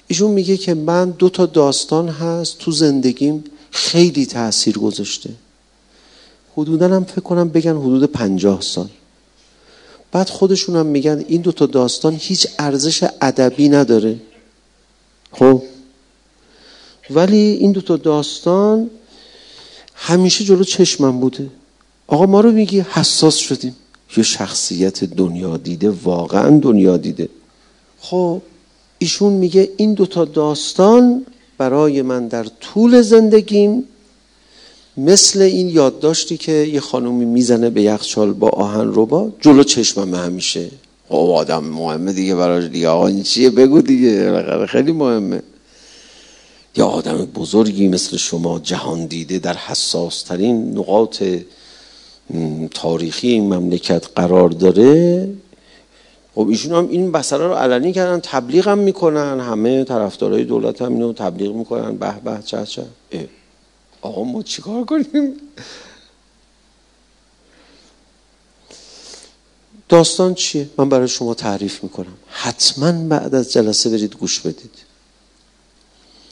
ایشون 0.08 0.32
میگه 0.32 0.58
که 0.58 0.74
من 0.74 1.10
دو 1.10 1.30
تا 1.30 1.46
داستان 1.46 2.10
هست 2.10 2.58
تو 2.58 2.72
زندگیم 2.72 3.44
خیلی 3.72 4.26
تاثیر 4.26 4.78
گذاشته. 4.78 5.30
حدودا 6.58 6.88
هم 6.96 7.04
فکر 7.04 7.22
کنم 7.22 7.50
بگن 7.50 7.78
حدود 7.78 8.04
پنجاه 8.04 8.62
سال. 8.62 8.90
بعد 10.12 10.30
خودشون 10.30 10.76
هم 10.76 10.86
میگن 10.86 11.26
این 11.28 11.42
دوتا 11.42 11.66
داستان 11.66 12.18
هیچ 12.20 12.48
ارزش 12.60 13.04
ادبی 13.22 13.70
نداره. 13.70 14.20
خب؟ 15.32 15.64
ولی 17.12 17.38
این 17.38 17.72
دوتا 17.72 17.98
داستان 17.98 18.90
همیشه 19.96 20.44
جلو 20.44 20.64
چشمم 20.64 21.20
بوده. 21.20 21.50
آقا 22.08 22.26
ما 22.26 22.42
رو 22.42 22.52
میگی 22.52 22.80
حساس 22.80 23.36
شدیم. 23.36 23.76
یه 24.18 24.24
شخصیت 24.24 25.04
دنیا 25.04 25.58
دیده 25.58 25.90
واقعا 25.90 26.60
دنیا 26.60 26.98
دیده. 26.98 27.30
خب 28.00 28.42
ایشون 28.98 29.34
میگه 29.34 29.70
این 29.78 29.94
دوتا 29.94 30.26
داستان 30.26 31.26
برای 31.58 32.02
من 32.02 32.28
در 32.28 32.46
طول 32.60 33.02
زندگیم. 33.02 33.84
مثل 34.98 35.42
این 35.42 35.70
یادداشتی 35.70 36.38
که 36.38 36.52
یه 36.52 36.80
خانومی 36.80 37.26
می‌زنه 37.26 37.70
به 37.70 37.82
یخچال 37.82 38.34
با 38.34 38.50
آهن 38.50 38.92
ربا 38.94 39.32
جلو 39.42 39.64
چشمم 39.64 40.16
همیشه. 40.16 40.70
خب 41.10 41.16
آدم 41.16 41.64
مهمه 41.64 42.14
دیگه 42.14 42.36
براش 42.36 42.64
دیگه. 42.64 42.88
آقا 42.88 43.08
این 43.08 43.24
چیه؟ 43.24 43.50
بگو 43.50 43.82
دیگه. 43.82 44.66
خیلی 44.66 44.92
مهمه. 44.92 45.42
یا 46.76 46.88
آدم 46.88 47.18
بزرگی 47.18 47.88
مثل 47.88 48.18
شما 48.18 48.60
جهان 48.60 49.06
دیده 49.06 49.40
در 49.40 49.58
حساس 49.58 50.22
ترین 50.22 50.78
نقاط 50.78 51.24
تاریخی 52.74 53.28
این 53.28 53.54
مملکت 53.54 54.08
قرار 54.16 54.50
داره؟ 54.50 55.30
خب 56.36 56.48
ایشون 56.48 56.74
هم 56.74 56.90
این 56.90 57.12
بسره 57.12 57.48
رو 57.48 57.54
علنی 57.54 57.94
کردن 57.94 58.20
تبلیغ 58.24 58.68
هم 58.68 58.78
می‌کنن 58.78 59.40
همه 59.40 59.84
طرفدارای 59.84 60.44
دولت 60.44 60.82
هم 60.82 60.94
اینو 60.94 61.14
تبلیغ 61.14 61.56
می‌کنن 61.56 61.98
به 61.98 62.12
به 62.12 62.40
چه 62.46 62.66
چه. 62.66 62.86
آقا 64.02 64.24
ما 64.24 64.44
چیکار 64.44 64.84
کنیم؟ 64.86 65.34
داستان 69.90 70.34
چیه؟ 70.34 70.70
من 70.78 70.90
برای 70.90 71.08
شما 71.08 71.34
تعریف 71.34 71.84
می‌کنم. 71.84 72.18
حتما 72.28 72.92
بعد 72.92 73.36
از 73.36 73.54
جلسه 73.54 73.90
برید 73.90 74.16
گوش 74.16 74.40
بدید. 74.40 74.89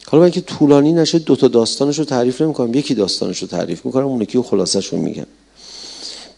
حالا 0.10 0.24
من 0.24 0.32
که 0.32 0.42
طولانی 0.42 0.94
نشه 0.94 1.20
دوتا 1.20 1.48
داستانش 1.48 2.00
رو 2.00 2.06
تعریف 2.06 2.42
نمی‌کنم. 2.42 2.74
یکی 2.74 2.96
داستانش 2.96 3.42
رو 3.42 3.48
تعریف 3.48 3.86
می‌کنم 3.86 4.06
اون 4.06 4.22
یکی 4.22 4.42
خلاصش 4.42 4.88
رو 4.88 4.98
میگم. 4.98 5.26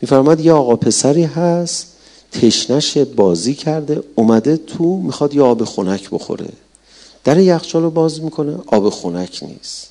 میفرماد 0.02 0.40
یه 0.40 0.54
آقا 0.54 0.76
پسری 0.76 1.24
هست 1.24 1.88
تشنش 2.32 2.98
بازی 2.98 3.54
کرده 3.54 4.04
اومده 4.16 4.58
تو 4.58 4.98
می‌خواد 4.98 5.34
یه 5.34 5.42
آب 5.42 5.66
خنک 5.66 6.10
بخوره. 6.10 6.50
در 7.24 7.38
یخچال 7.38 7.84
رو 7.84 7.90
باز 7.90 8.22
می‌کنه 8.22 8.58
آب 8.68 8.90
خنک 8.90 9.40
نیست. 9.42 9.90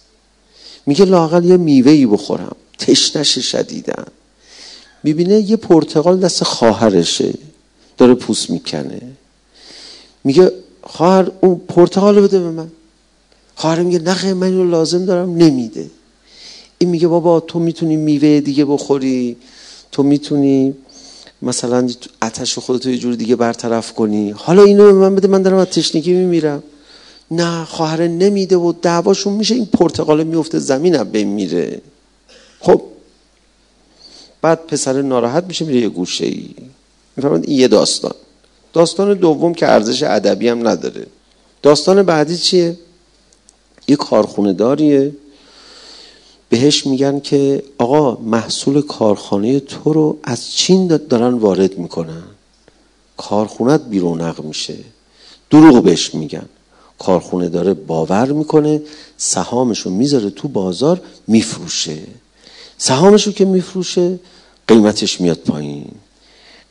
میگه 0.86 1.04
لاقل 1.04 1.44
یه 1.44 1.56
میوهی 1.56 2.06
بخورم. 2.06 2.56
تشنش 2.78 3.38
شدیدن 3.38 4.04
می‌بینه 5.02 5.50
یه 5.50 5.56
پرتقال 5.56 6.18
دست 6.18 6.44
خواهرشه. 6.44 7.34
داره 7.98 8.14
پوست 8.14 8.50
می‌کنه. 8.50 9.00
میگه 10.24 10.52
خواهر 10.82 11.30
اون 11.40 11.60
پرتقال 11.68 12.16
رو 12.16 12.22
بده 12.22 12.38
به 12.38 12.50
من. 12.50 12.70
خواهر 13.59 13.83
میگه 13.83 13.99
نخه 13.99 14.35
من 14.35 14.71
لازم 14.71 15.05
دارم 15.05 15.37
نمیده. 15.37 15.90
این 16.79 16.90
میگه 16.90 17.09
بابا 17.09 17.40
تو 17.40 17.59
می‌تونی 17.59 17.97
میوه 17.97 18.40
دیگه 18.40 18.64
بخوری 18.64 19.37
تو 19.92 20.03
می‌تونی 20.03 20.75
مثلا 21.42 21.88
آتش 22.23 22.59
خودتو 22.59 22.90
یه 22.90 22.99
جور 22.99 23.14
دیگه 23.14 23.37
برطرف 23.37 23.92
کنی. 23.92 24.31
حالا 24.31 24.62
اینو 24.62 24.85
به 24.85 24.92
من 24.92 25.14
بده 25.14 25.29
من 25.29 25.42
دارم 25.42 25.57
از 25.57 25.66
تشنگی 25.66 26.12
میمیرم. 26.12 26.62
نه 27.31 27.64
خواهر 27.64 28.07
نمیده 28.07 28.57
و 28.57 28.73
دعواشون 28.83 29.33
میشه 29.33 29.55
این 29.55 29.66
پرتقال 29.66 30.25
میفته 30.25 30.59
زمین 30.59 30.94
هم 30.94 31.11
بین 31.11 31.29
میره 31.29 31.81
خب. 32.61 32.83
بعد 34.42 34.66
پسر 34.66 35.03
ناراحت 35.03 35.44
میشه 35.44 35.64
میره 35.64 35.81
یه 35.81 35.88
گوشه 35.88 36.27
ای. 36.27 36.49
می‌فهمند 37.16 37.44
این 37.49 37.59
یه 37.59 37.68
داستان. 37.68 38.14
داستان 38.73 39.14
دوم 39.14 39.55
که 39.55 39.68
ارزش 39.68 40.03
ادبی 40.03 40.49
هم 40.49 40.68
نداره. 40.68 41.07
داستان 41.62 42.03
بعدی 42.03 42.37
چیه؟ 42.37 42.77
یه 43.88 43.96
کارخونه 43.96 44.53
داریه. 44.53 45.12
بهش 46.48 46.87
میگن 46.87 47.20
که 47.20 47.62
آقا 47.79 48.14
محصول 48.14 48.83
کارخانه 48.83 49.61
تو 49.61 49.92
رو 49.92 50.18
از 50.24 50.51
چین 50.51 50.87
دارن 50.87 51.35
وارد 51.35 51.79
می‌کنن. 51.79 52.22
کارخونت 53.16 53.83
بیرونق 53.85 54.44
میشه. 54.44 54.77
دروغ 55.51 55.83
بهش 55.83 56.14
میگن. 56.14 56.46
کارخونه 56.98 57.48
داره 57.48 57.74
باور 57.74 58.33
می‌کنه 58.33 58.83
سهامشو 59.16 59.90
می‌ذاره 59.90 60.31
تو 60.31 60.48
بازار 60.48 61.01
میفروشه. 61.27 61.98
سهامشو 62.79 63.33
که 63.33 63.44
میفروشه 63.44 64.18
قیمتش 64.68 65.20
میاد 65.20 65.38
پایین. 65.38 65.90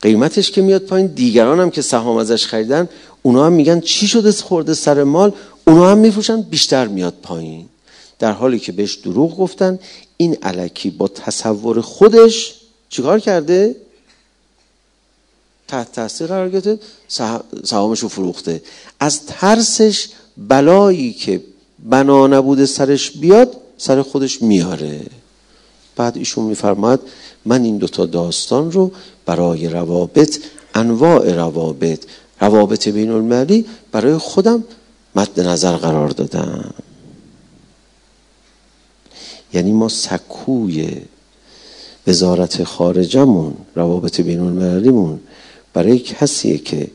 قیمتش 0.01 0.51
که 0.51 0.61
میاد 0.61 0.81
پایین 0.81 1.07
دیگران 1.07 1.59
هم 1.59 1.71
که 1.71 1.81
سهام 1.81 2.17
ازش 2.17 2.45
خریدن 2.45 2.89
اونا 3.21 3.45
هم 3.45 3.53
میگن 3.53 3.79
چی 3.79 4.07
شده 4.07 4.31
خورده 4.31 4.73
سر 4.73 5.03
مال؟ 5.03 5.33
اونا 5.67 5.91
هم 5.91 5.97
میفروشن 5.97 6.41
بیشتر 6.41 6.87
میاد 6.87 7.13
پایین. 7.23 7.65
در 8.19 8.31
حالی 8.31 8.59
که 8.59 8.71
بهش 8.71 8.95
دروغ 8.95 9.37
گفتن 9.37 9.79
این 10.17 10.37
علکی 10.43 10.89
با 10.89 11.07
تصور 11.07 11.81
خودش 11.81 12.55
چیکار 12.89 13.19
کرده؟ 13.19 13.75
تحت 15.67 15.91
تاثیر 15.91 16.27
قرار 16.27 16.49
گرفته 16.49 16.79
سهامش 17.63 17.99
رو 17.99 18.07
فروخته. 18.07 18.61
از 18.99 19.25
ترسش 19.25 20.07
بلایی 20.37 21.13
که 21.13 21.41
بنا 21.89 22.27
نبوده 22.27 22.65
سرش 22.65 23.11
بیاد 23.11 23.57
سر 23.77 24.01
خودش 24.01 24.41
میاره. 24.41 25.01
بعد 25.95 26.17
ایشون 26.17 26.45
میفرماد 26.45 27.01
من 27.45 27.63
این 27.63 27.77
دوتا 27.77 28.05
داستان 28.05 28.71
رو 28.71 28.91
برای 29.25 29.67
روابط 29.67 30.39
انواع 30.75 31.33
روابط 31.33 32.05
روابط 32.41 32.87
بین 32.87 33.11
المللی 33.11 33.65
برای 33.91 34.17
خودم 34.17 34.63
مد 35.17 35.39
نظر 35.39 35.75
قرار 35.77 36.09
دادم 36.09 36.73
یعنی 39.53 39.71
ما 39.71 39.89
سکوی 39.89 41.01
وزارت 42.07 42.63
خارجمون 42.63 43.53
روابط 43.75 44.21
بین 44.21 44.39
المللیمون 44.39 45.19
برای 45.73 45.99
کسیه 45.99 46.57
که 46.57 46.87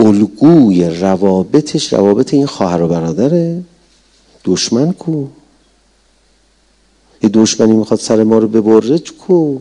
الگوی 0.00 0.84
روابطش 0.84 1.92
روابط 1.92 2.34
این 2.34 2.46
خواهر 2.46 2.82
و 2.82 2.88
برادره. 2.88 3.62
دشمن 4.44 4.92
کو؟ 4.92 5.26
یه 7.22 7.28
دشمنی 7.28 7.72
می‌خواد 7.72 8.00
سر 8.00 8.22
ما 8.22 8.38
رو 8.38 8.48
ببره 8.48 8.98
کو؟ 8.98 9.58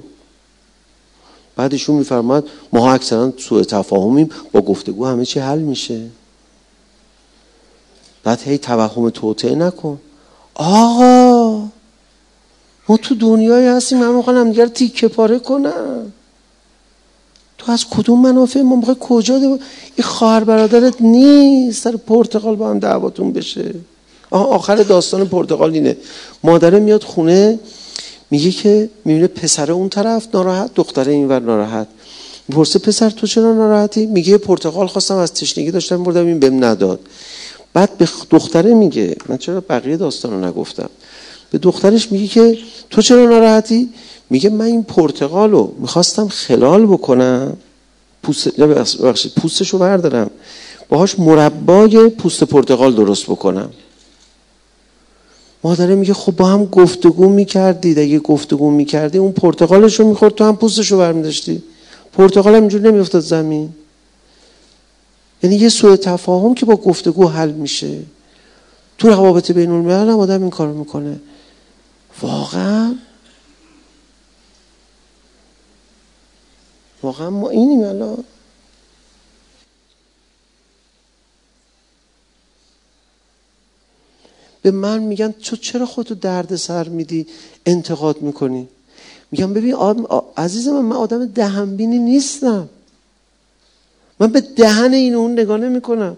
بعدشون 1.55 1.95
میفرماد 1.95 2.49
ما 2.73 2.93
اکثرا 2.93 3.33
سوء 3.37 3.63
تفاهمیم 3.63 4.29
با 4.51 4.61
گفتگو 4.61 5.05
همه 5.05 5.25
چی 5.25 5.39
حل 5.39 5.59
میشه. 5.59 6.01
بعد 8.23 8.41
هی 8.41 8.57
توهم 8.57 9.09
توطعه 9.09 9.55
نکن. 9.55 9.99
آقا 10.55 11.67
ما 12.89 12.97
تو 12.97 13.15
دنیای 13.15 13.67
هستیم 13.67 14.03
همه 14.03 14.11
می‌خوان 14.11 14.37
هم 14.37 14.49
دیگر 14.49 14.67
تیکه 14.67 15.07
پاره 15.07 15.39
کنن 15.39 16.11
تو 17.57 17.71
از 17.71 17.85
کدوم 17.89 18.21
منافع؟ 18.21 18.61
ما 18.61 18.75
می‌خوای 18.75 18.97
کجا 18.99 19.39
ده 19.39 19.45
این 19.45 19.59
خواهر 20.01 20.43
برادرت 20.43 21.01
نیست. 21.01 21.83
سر 21.83 21.95
پرتقال 21.95 22.55
با 22.55 22.69
هم 22.69 22.79
دعواتون 22.79 23.33
بشه. 23.33 23.75
آخر 24.31 24.75
داستان 24.75 25.25
پرتقال 25.25 25.73
اینه. 25.73 25.97
مادره 26.43 26.79
میاد 26.79 27.03
خونه 27.03 27.59
میگه 28.31 28.51
که 28.51 28.89
می‌بینه 29.05 29.27
پسر 29.27 29.71
اون 29.71 29.89
طرف 29.89 30.27
ناراحت 30.33 30.73
دختره 30.75 31.11
اینور 31.11 31.39
ناراحت. 31.39 31.87
می‌پرسه 32.47 32.79
پسر 32.79 33.09
تو 33.09 33.27
چرا 33.27 33.53
ناراحتی؟ 33.53 34.05
میگه 34.05 34.37
پرتقال 34.37 34.87
خواستم 34.87 35.15
از 35.15 35.33
تشنگی 35.33 35.71
داشتم 35.71 36.03
بردم 36.03 36.25
این 36.25 36.39
بهم 36.39 36.63
نداد. 36.63 36.99
بعد 37.73 37.97
به 37.97 38.07
دختره 38.29 38.73
میگه 38.73 39.15
من 39.29 39.37
چرا 39.37 39.61
بقیه 39.61 39.97
داستان 39.97 40.31
رو 40.31 40.45
نگفتم؟ 40.49 40.89
به 41.51 41.57
دخترش 41.57 42.11
میگه 42.11 42.27
که 42.27 42.57
تو 42.89 43.01
چرا 43.01 43.25
ناراحتی؟ 43.25 43.89
میگه 44.29 44.49
من 44.49 44.65
این 44.65 44.83
پرتقال 44.83 45.51
رو 45.51 45.73
می‌خواستم 45.79 46.27
خلال 46.27 46.85
بکنم 46.85 47.57
پوست 48.23 48.59
پوستش 49.39 49.69
رو 49.69 49.79
بردارم 49.79 50.29
باهاش 50.89 51.19
مربای 51.19 52.09
پوست 52.09 52.43
پرتقال 52.43 52.95
درست 52.95 53.23
بکنم. 53.23 53.69
مادره 55.63 55.95
میگه 55.95 56.13
خب 56.13 56.31
با 56.31 56.45
هم 56.45 56.65
گفتگو 56.65 57.29
می‌کردید 57.29 57.99
اگه 57.99 58.19
گفتگو 58.19 58.71
می‌کردی 58.71 59.17
اون 59.17 59.31
پرتقالش 59.31 59.99
رو 59.99 60.07
می‌خورد 60.07 60.35
تو 60.35 60.43
هم 60.43 60.55
پوستش 60.55 60.91
رو 60.91 60.97
برمیداشتی. 60.97 61.63
پرتقال 62.13 62.55
هم 62.55 62.61
اینجور 62.61 62.81
نمیافتاد 62.81 63.21
زمین. 63.21 63.69
یعنی 65.43 65.55
یه 65.55 65.69
سوء 65.69 65.95
تفاهم 65.95 66.55
که 66.55 66.65
با 66.65 66.75
گفتگو 66.75 67.27
حل 67.27 67.51
میشه. 67.51 67.99
تو 68.97 69.07
روابط 69.09 69.51
بین 69.51 69.71
الملل 69.71 70.09
هم 70.09 70.19
آدم 70.19 70.41
این 70.41 70.49
کارو 70.49 70.73
می‌کنه. 70.73 71.19
واقعا؟ 72.21 72.95
واقعا 77.03 77.29
ما 77.29 77.49
اینیم 77.49 77.83
الان. 77.83 78.23
به 84.61 84.71
من 84.71 84.99
میگن 84.99 85.31
تو 85.31 85.55
چرا 85.55 85.85
خودتو 85.85 86.15
درد 86.15 86.55
سر 86.55 86.89
میدی؟ 86.89 87.27
انتقاد 87.65 88.21
می‌کنی. 88.21 88.67
میگم 89.31 89.53
ببین 89.53 89.75
عزیز 90.37 90.67
من 90.67 90.81
من 90.81 90.95
آدم 90.95 91.25
دهنبینی 91.25 91.99
نیستم. 91.99 92.69
من 94.19 94.27
به 94.27 94.41
دهن 94.41 94.93
این 94.93 95.15
اون 95.15 95.31
نگاه 95.31 95.57
نمی 95.57 95.81
کنم 95.81 96.17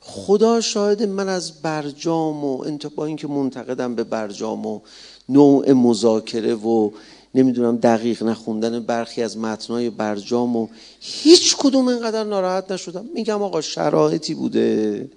خدا 0.00 0.60
شاهد 0.60 1.02
من 1.02 1.28
از 1.28 1.62
برجام 1.62 2.44
و 2.44 2.64
با 2.96 3.06
اینکه 3.06 3.28
منتقدم 3.28 3.94
به 3.94 4.04
برجام 4.04 4.66
و 4.66 4.80
نوع 5.28 5.72
مذاکره 5.72 6.54
و 6.54 6.90
نمی‌دونم 7.34 7.76
دقیق 7.76 8.22
نخوندن 8.22 8.80
برخی 8.80 9.22
از 9.22 9.38
متنای 9.38 9.90
برجام 9.90 10.56
و 10.56 10.68
هیچ 11.00 11.56
کدوم 11.56 11.88
اینقدر 11.88 12.24
ناراحت 12.24 12.72
نشدم. 12.72 13.04
میگم 13.14 13.42
آقا 13.42 13.60
شرایطی 13.60 14.34
بوده. 14.34 15.08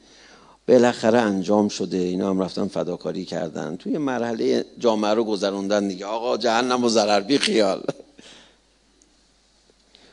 بالاخره 0.68 1.20
انجام 1.20 1.70
شده. 1.70 1.98
اینا 1.98 2.30
هم 2.30 2.40
رفتن 2.40 2.68
فداکاری 2.68 3.26
کردن. 3.26 3.76
توی 3.76 3.98
مرحله 3.98 4.66
جامعه 4.80 5.14
رو 5.14 5.24
گذروندن 5.24 5.88
دیگه. 5.88 6.06
آقا 6.06 6.38
جهنم 6.38 6.84
و 6.84 6.90
ضرر 6.90 7.22
بی 7.22 7.38
خیال. 7.38 7.84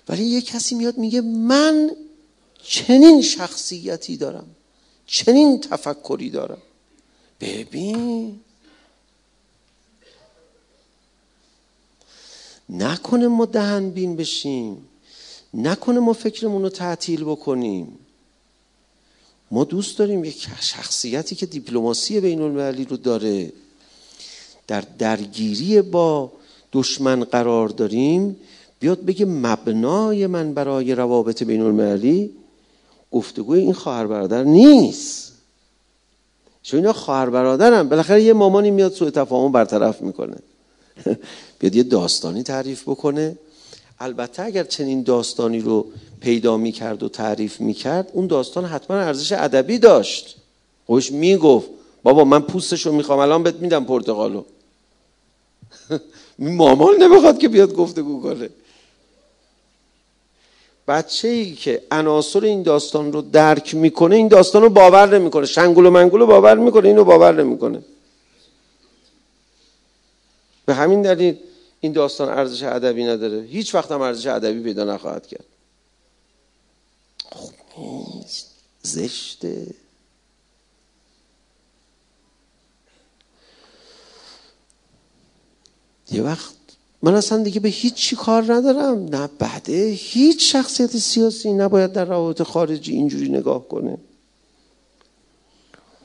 ولی 0.09 0.25
یه 0.25 0.40
کسی 0.40 0.75
میاد 0.75 0.99
میگه 0.99 1.21
من 1.21 1.90
چنین 2.62 3.23
شخصیتی 3.23 4.17
دارم 4.17 4.47
چنین 5.07 5.61
تفکری 5.61 6.31
دارم. 6.31 6.62
ببین. 7.40 8.40
نکنه 12.69 13.29
ما 13.29 13.47
دهن 13.47 13.90
بین 13.90 14.17
بشیم 14.17 14.88
نکنه 15.55 16.01
ما 16.01 16.12
فکرمون 16.12 16.62
رو 16.62 16.69
تعطیل 16.69 17.25
بکنیم. 17.25 17.99
ما 19.51 19.64
دوست 19.64 19.99
داریم 19.99 20.25
یک 20.25 20.49
شخصیتی 20.61 21.35
که 21.35 21.47
دیپلماسی 21.47 22.21
بین 22.21 22.40
المللی 22.40 22.85
رو 22.85 22.97
داره 22.97 23.53
در 24.67 24.81
درگیری 24.81 25.83
با 25.83 26.33
دشمن 26.73 27.25
قرار 27.25 27.69
داریم. 27.69 28.37
بیاد 28.85 29.01
بگه 29.01 29.27
مبنای 29.27 30.27
من 30.27 30.55
برای 30.55 30.94
روابط 30.94 31.42
بین 31.42 31.61
المللی 31.61 32.31
گفتگوی 33.11 33.61
این 33.61 33.73
خواهر 33.73 34.07
برادر 34.07 34.44
نیست. 34.44 35.33
چون 36.62 36.81
اینا 36.81 36.92
خواهر 36.92 37.31
برادرم 37.31 37.88
بالاخره 37.88 38.23
یه 38.23 38.33
مامانی 38.33 38.70
میاد 38.70 38.92
سوء 38.92 39.11
تفاهم 39.11 39.53
برطرف 39.53 40.03
می‌کنه. 40.03 40.37
بیاد 41.59 41.75
یه 41.75 41.83
داستانی 41.83 42.42
تعریف 42.42 42.83
بکنه. 42.83 43.38
البته 44.01 44.42
اگر 44.42 44.64
چنین 44.64 45.03
داستانی 45.03 45.61
رو 45.61 45.87
پیدا 46.20 46.57
می‌کرد 46.57 47.03
و 47.03 47.09
تعریف 47.09 47.61
می‌کرد 47.61 48.11
اون 48.12 48.27
داستان 48.27 48.64
حتما 48.64 48.97
ارزش 48.97 49.33
ادبی 49.33 49.79
داشت. 49.79 50.37
خوش 50.87 51.12
می‌گفت 51.12 51.68
بابا 52.03 52.25
من 52.25 52.40
پوستش 52.40 52.87
رو 52.87 52.92
می‌خوام 52.92 53.18
الان 53.18 53.42
بهت 53.42 53.57
میدم 53.57 53.85
پرتغالو 53.85 54.44
مامان 56.38 56.94
نمی‌خواد 57.03 57.38
که 57.38 57.49
بیاد 57.49 57.75
گفتگو 57.75 58.23
کنه. 58.23 58.51
بچه 60.88 61.29
ای 61.29 61.55
که 61.55 61.83
عناصر 61.90 62.44
این 62.44 62.62
داستان 62.62 63.12
رو 63.12 63.23
درک 63.23 63.75
می‌کنه 63.75 64.16
این 64.16 64.29
داستان 64.29 64.62
رو 64.62 64.68
باور 64.68 65.18
نمی‌کنه. 65.18 65.47
شنگول 65.47 65.87
و 65.87 65.90
منگول 65.90 66.20
رو 66.20 66.27
باور 66.27 66.59
می‌کنه 66.59 66.88
اینو 66.88 67.05
باور 67.05 67.42
نمی‌کنه. 67.42 67.83
به 70.66 70.75
همین 70.75 71.03
دلیل 71.03 71.37
این 71.81 71.92
داستان 71.92 72.29
ارزش 72.29 72.62
ادبی 72.62 73.05
نداره. 73.05 73.42
هیچ 73.42 73.75
وقت 73.75 73.92
هم 73.92 74.01
ارزش 74.01 74.27
ادبی 74.27 74.62
پیدا 74.62 74.85
نخواهد 74.85 75.27
کرد. 75.27 75.44
خب 77.33 78.25
زشته. 78.83 79.66
یه 86.11 86.23
وقت 86.23 86.55
من 87.05 87.14
اصلا 87.14 87.43
دیگه 87.43 87.61
به 87.61 87.69
هیچ 87.69 87.95
چی 87.95 88.17
کار 88.17 88.55
ندارم. 88.55 89.05
نه 89.05 89.29
بعده 89.38 89.88
هیچ 89.88 90.53
شخصیت 90.53 90.97
سیاسی 90.97 91.53
نباید 91.53 91.93
در 91.93 92.05
روابط 92.05 92.43
خارجی 92.43 92.93
اینجوری 92.93 93.29
نگاه 93.29 93.69
کنه. 93.69 93.99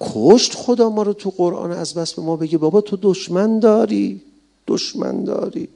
کشت 0.02 0.54
خدا 0.56 0.90
ما 0.90 1.04
رو 1.04 1.14
تو 1.14 1.30
قرآن 1.30 1.72
از 1.72 1.94
بس 1.94 2.14
به 2.14 2.22
ما 2.22 2.36
بگه 2.36 2.58
بابا 2.58 2.82
تو 2.82 2.98
دشمن 3.02 3.60
داری 3.60 4.22
دشمن 4.68 5.24
داری. 5.24 5.70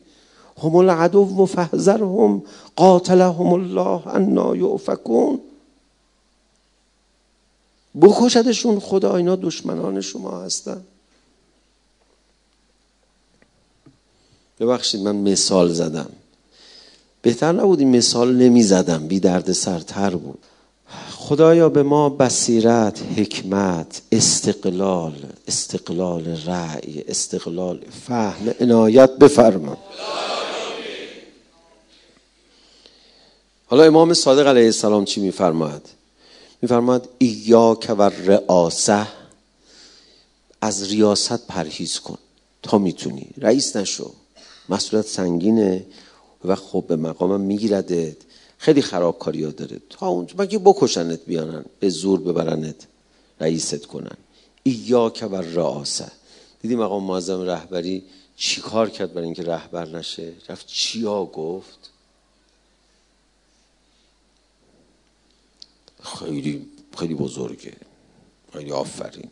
هم 0.64 0.76
العدو 0.76 1.20
و 1.20 1.46
فهزرهم 1.46 2.44
قاتلهم 2.76 3.54
الله 3.54 4.08
انا 4.08 4.56
یؤفکون. 4.56 5.40
بکشدشون 8.02 8.80
خدا 8.80 9.16
اینا 9.16 9.36
دشمنان 9.36 10.02
شما 10.02 10.42
هستن. 10.42 10.84
ببخشید 14.60 15.02
من 15.02 15.16
مثال 15.16 15.74
زدم. 15.74 16.10
بهتر 17.22 17.52
نبود 17.52 17.80
این 17.80 17.96
مثال 17.96 18.36
نمی 18.36 18.64
زدم 18.64 19.08
بی 19.08 19.20
درد 19.20 19.52
سرتر 19.52 20.10
بود. 20.10 20.40
خدایا 21.12 21.70
به 21.70 21.84
ما 21.84 22.10
بصیرت 22.10 23.02
حکمت 23.18 24.02
استقلال 24.12 25.16
استقلال 25.48 26.38
رأی 26.46 27.04
استقلال 27.08 27.86
فهم 28.08 28.56
عنایت 28.60 29.18
بفرما. 29.18 29.78
حالا 33.66 33.84
امام 33.84 34.14
صادق 34.14 34.48
علیه 34.48 34.66
السلام 34.66 35.06
چی 35.06 35.22
میفرماید؟ 35.22 35.90
میفرماید 36.62 37.10
ایاک 37.18 37.96
و 37.98 38.02
رئاسه 38.26 39.08
از 40.62 40.84
ریاست 40.84 41.48
پرهیز 41.48 42.00
کن 42.00 42.18
تا 42.64 42.78
می‌تونی. 42.78 43.28
رئیس 43.38 43.76
نشو. 43.76 44.12
مسئولیت 44.70 45.08
سنگینه 45.08 45.86
و 46.46 46.56
خب 46.56 46.86
به 46.88 46.96
مقامم 46.96 47.42
میگیردت 47.42 48.18
خیلی 48.58 48.82
خرابکاری 48.82 49.44
ها 49.44 49.52
داره. 49.52 49.82
تا 49.90 50.08
اونجا 50.08 50.36
مگه 50.38 50.58
بکشنت 50.58 51.26
بیانن 51.26 51.66
به 51.80 51.90
زور 51.90 52.20
ببرنت 52.20 52.88
رئیست 53.40 53.86
کنن. 53.86 54.18
ایاک 54.64 55.28
و 55.32 55.36
رئاسه 55.36 56.12
دیدی 56.62 56.76
مقام 56.76 57.04
معظم 57.04 57.42
رهبری 57.42 58.04
چی 58.36 58.62
کار 58.62 58.90
کرد 58.90 59.14
برای 59.14 59.26
اینکه 59.26 59.44
رهبر 59.44 59.88
نشه؟ 59.88 60.34
رفت 60.50 60.68
چیا 60.68 61.26
گفت؟ 61.26 61.92
خیلی 66.04 66.66
خیلی 66.98 67.16
بزرگه. 67.16 67.74
خیلی 68.54 68.72
آفرین. 68.72 69.30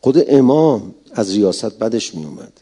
خود 0.00 0.16
امام 0.28 0.94
از 1.12 1.30
ریاست 1.30 1.78
بدش 1.78 2.14
می 2.14 2.24
اومد 2.24 2.60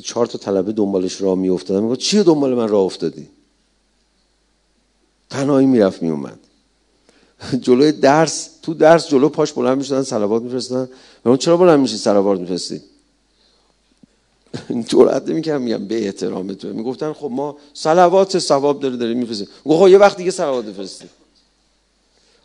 چهار 0.00 0.26
تا 0.26 0.38
طلبه 0.38 0.72
دنبالش 0.72 1.20
راه 1.20 1.38
می 1.38 1.48
افتادن 1.48 1.80
میگه 1.82 1.96
چی 1.96 2.22
دنبال 2.22 2.54
من 2.54 2.68
راه 2.68 2.82
افتادی؟ 2.82 3.28
تنهایی 5.30 5.66
می‌رفت 5.66 6.02
میومد 6.02 6.38
جلوی 7.60 7.92
درس 7.92 8.50
تو 8.62 8.74
درس 8.74 9.08
جلو 9.08 9.28
پاش 9.28 9.52
بلند 9.52 9.78
می‌شدن 9.78 10.02
صلوات 10.02 10.42
میفرستن 10.42 10.88
اون 11.24 11.36
چرا 11.36 11.56
بلند 11.56 11.80
میشی 11.80 11.96
صلوات 11.96 12.40
میفرستی؟ 12.40 12.80
جرأت 14.88 15.28
نمی‌کردم 15.28 15.62
میگم 15.62 15.86
به 15.86 16.04
احترام 16.04 16.54
تو. 16.54 16.68
می‌گفتن 16.68 17.12
خب 17.12 17.30
ما 17.30 17.56
صلوات 17.74 18.38
ثواب 18.38 18.80
داره 18.80 18.96
داریم 18.96 19.18
میفرستیم. 19.18 19.48
گفت 19.64 19.80
خب 19.80 19.88
یه 19.88 19.98
وقت 19.98 20.16
دیگه 20.16 20.30
صلوات 20.30 20.64
بفرستیم 20.64 21.10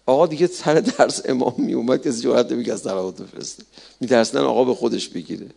آقا 0.06 0.28
دیگه 0.28 0.48
سر 0.48 0.74
درس 0.74 1.22
امام 1.26 1.54
میومد 1.58 2.08
کسی 2.08 2.22
جرأت 2.22 2.52
نمی‌کرد 2.52 2.78
صلوات 2.78 3.22
بفرسته. 3.22 3.64
میترسن 4.00 4.38
آقا 4.38 4.64
به 4.64 4.76
خودش 4.76 5.10
بگیره. 5.10 5.48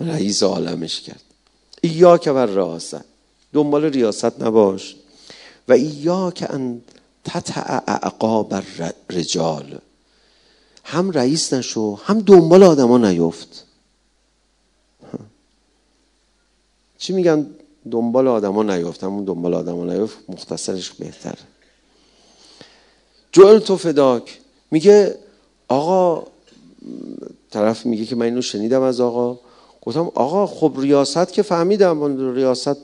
رئیس 0.00 0.42
عالمش 0.42 1.00
کرد. 1.00 1.22
ایا 1.80 2.18
که 2.18 2.32
بر 2.32 2.46
ریاست 2.46 3.04
دنبال 3.52 3.84
ریاست 3.84 4.42
نباش. 4.42 4.96
و 5.68 5.72
ایا 5.72 6.30
که 6.30 6.54
ان 6.54 6.80
تطع 7.24 7.82
اعقاب 7.86 8.54
رجال 9.10 9.78
هم 10.84 11.10
رئیس 11.10 11.52
نشو 11.52 11.94
هم 11.94 12.20
دنبال 12.20 12.62
آدما 12.62 12.98
نیفت. 12.98 13.64
چی 16.98 17.12
میگن 17.12 17.46
دنبال 17.90 18.28
آدما 18.28 18.62
نیفت؟ 18.62 19.04
همون 19.04 19.24
دنبال 19.24 19.54
آدما 19.54 19.84
نیفت 19.84 20.18
مختصرش 20.28 20.90
بهتر. 20.90 21.38
جوئل 23.32 23.58
تو 23.58 23.76
فداک. 23.76 24.40
میگه 24.70 25.18
آقا 25.68 26.26
طرف 27.50 27.86
میگه 27.86 28.04
که 28.04 28.16
من 28.16 28.26
اینو 28.26 28.42
شنیدم 28.42 28.82
از 28.82 29.00
آقا. 29.00 29.38
گفتم 29.86 30.10
آقا 30.14 30.46
خب 30.46 30.72
ریاست 30.78 31.32
که 31.32 31.42
فهمیدم 31.42 32.34
ریاست 32.34 32.76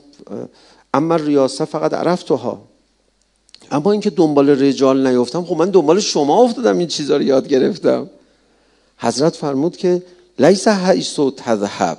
اما 0.93 1.15
ریاست 1.15 1.65
فقط 1.65 1.93
عرفتها 1.93 2.61
اما 3.71 3.91
اینکه 3.91 4.09
دنبال 4.09 4.49
رجال 4.49 5.07
نیفتم 5.07 5.43
خب 5.43 5.55
من 5.55 5.69
دنبال 5.69 5.99
شما 5.99 6.43
افتادم 6.43 6.77
این 6.77 6.87
چیزا 6.87 7.17
رو 7.17 7.23
یاد 7.23 7.47
گرفتم. 7.47 8.09
حضرت 8.97 9.35
فرمود 9.35 9.77
که 9.77 10.03
لیس 10.39 10.67
حیث 10.67 11.19
و 11.19 11.31
تذهب. 11.31 11.97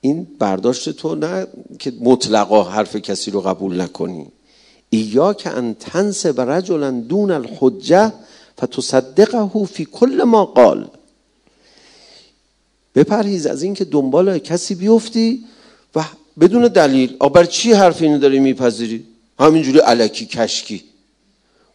این 0.00 0.26
برداشت 0.38 0.90
تو 0.90 1.14
نه 1.14 1.46
که 1.78 1.92
مطلقا 2.00 2.62
حرف 2.62 2.96
کسی 2.96 3.30
رو 3.30 3.40
قبول 3.40 3.80
نکنی. 3.80 4.26
ایا 4.90 5.34
که 5.34 5.50
ان 5.50 5.74
تنسب 5.74 6.40
رجلا 6.40 6.90
دون 6.90 7.30
الحجه 7.30 8.12
فتصدقه 8.58 9.64
فی 9.64 9.84
کل 9.84 10.22
ما 10.22 10.44
قال. 10.44 10.88
بپرهیز 12.96 13.46
از 13.46 13.62
اینکه 13.62 13.84
دنبال 13.84 14.38
کسی 14.38 14.74
بیفتی 14.74 15.44
و 15.94 16.04
بدون 16.40 16.68
دلیل. 16.68 17.16
آ 17.18 17.28
بر 17.28 17.44
چی 17.44 17.72
حرف 17.72 18.02
اینو 18.02 18.18
داری 18.18 18.40
میپذیری؟ 18.40 19.06
همینجوری 19.38 19.78
علکی 19.78 20.26
کشکی. 20.26 20.84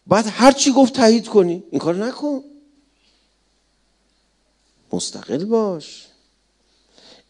بعد 0.06 0.24
هر 0.28 0.52
چی 0.52 0.72
گفت 0.72 0.92
تایید 0.92 1.28
کنی. 1.28 1.62
این 1.70 1.80
کار 1.80 1.94
نکن. 1.94 2.44
مستقل 4.92 5.44
باش. 5.44 6.06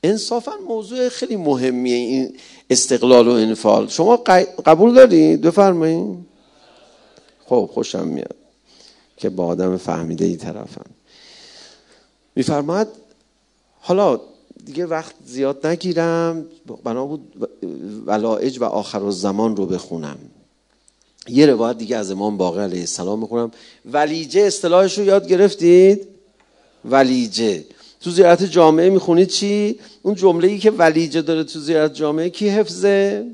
انصافا 0.03 0.53
موضوع 0.69 1.09
خیلی 1.09 1.37
مهمیه 1.37 1.97
این 1.97 2.37
استقلال 2.71 3.29
و 3.29 3.31
انفال 3.31 3.89
شما 3.89 4.17
قبول 4.67 4.95
دارید 4.95 5.41
بفرمایید 5.41 6.19
خب 7.47 7.71
خوشم 7.73 8.09
میاد 8.09 8.37
که 9.17 9.29
با 9.29 9.47
آدم 9.47 9.77
فهمیده 9.77 10.25
ای 10.25 10.37
طرفم. 10.37 10.91
میفرماد 12.35 12.89
حالا 13.85 14.21
دیگه 14.65 14.87
وقت 14.87 15.15
زیاد 15.27 15.67
نگیرم. 15.67 16.47
بنا 16.85 17.07
بود 17.07 17.49
ولائج 18.07 18.59
و 18.61 18.65
آخر 18.65 19.11
زمان 19.11 19.57
رو 19.57 19.67
بخونم. 19.67 20.19
یه 21.29 21.47
روایت 21.47 21.79
دیگه 21.79 21.97
از 21.97 22.11
امام 22.11 22.37
باقر 22.37 22.61
علیه 22.61 22.81
السلام 22.81 23.19
می‌خونم. 23.19 23.51
ولیجه 23.93 24.41
اصطلاحش 24.41 24.99
رو 24.99 25.05
یاد 25.05 25.29
گرفتید؟ 25.29 26.09
ولیجه. 26.85 27.65
تو 28.01 28.11
زیارت 28.11 28.45
جامعه 28.45 28.91
می‌خونید 28.91 29.29
چی؟ 29.29 29.79
اون 30.03 30.15
جمله 30.15 30.49
ای 30.49 30.59
که 30.59 30.71
ولیجه 30.71 31.23
داره 31.23 31.45
تو 31.45 31.61
زیارت 31.61 31.95
جامعه 31.95 32.31
کی 32.31 32.49
حفظه؟ 32.49 33.27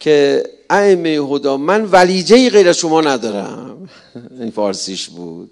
که 0.00 0.42
ائمه 0.70 1.08
هدا 1.08 1.56
من 1.56 1.84
ولیجه 1.84 2.36
ای 2.36 2.50
غیر 2.50 2.72
شما 2.72 3.00
ندارم. 3.00 3.88
این 4.40 4.50
فارسیش 4.50 5.08
بود. 5.08 5.50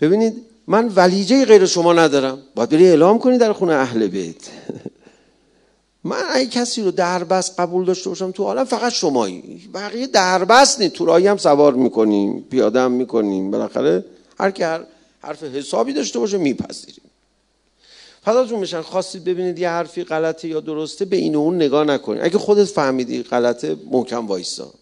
ببینید 0.00 0.34
من 0.68 0.88
ولیجه 0.96 1.44
غیر 1.44 1.66
شما 1.66 1.92
ندارم. 1.92 2.38
باید 2.54 2.68
بری 2.68 2.86
اعلام 2.86 3.18
کنی 3.18 3.38
در 3.38 3.52
خونه 3.52 3.72
اهل 3.72 4.06
بیت. 4.06 4.36
من 6.04 6.22
اگه 6.32 6.46
کسی 6.46 6.82
رو 6.82 6.90
دربست 6.90 7.60
قبول 7.60 7.84
داشته 7.84 8.08
باشم 8.08 8.30
تو 8.30 8.44
عالم 8.44 8.64
فقط 8.64 8.92
شمایی. 8.92 9.68
بقیه 9.74 10.06
دربست 10.06 10.80
نی. 10.80 10.92
رایی 11.00 11.26
هم 11.26 11.36
سوار 11.36 11.74
می‌کنیم 11.74 12.46
پیاده 12.50 12.80
هم 12.80 12.92
می‌کنیم. 12.92 13.50
بالاخره 13.50 14.04
هر 14.38 14.50
که 14.50 14.66
هر 14.66 14.80
حرف 15.22 15.42
حسابی 15.42 15.92
داشته 15.92 16.18
باشه 16.18 16.38
میپذیریم. 16.38 17.10
فداتون 18.24 18.58
میشن 18.58 18.80
خواستید 18.80 19.24
ببینید 19.24 19.58
یه 19.58 19.68
حرفی 19.68 20.04
غلطه 20.04 20.48
یا 20.48 20.60
درسته 20.60 21.04
به 21.04 21.16
این 21.16 21.34
و 21.34 21.38
اون 21.38 21.56
نگاه 21.56 21.84
نکنید. 21.84 22.22
اگه 22.24 22.38
خودت 22.38 22.64
فهمیدی 22.64 23.22
غلطه 23.22 23.76
محکم 23.90 24.26
وایسا. 24.26 24.74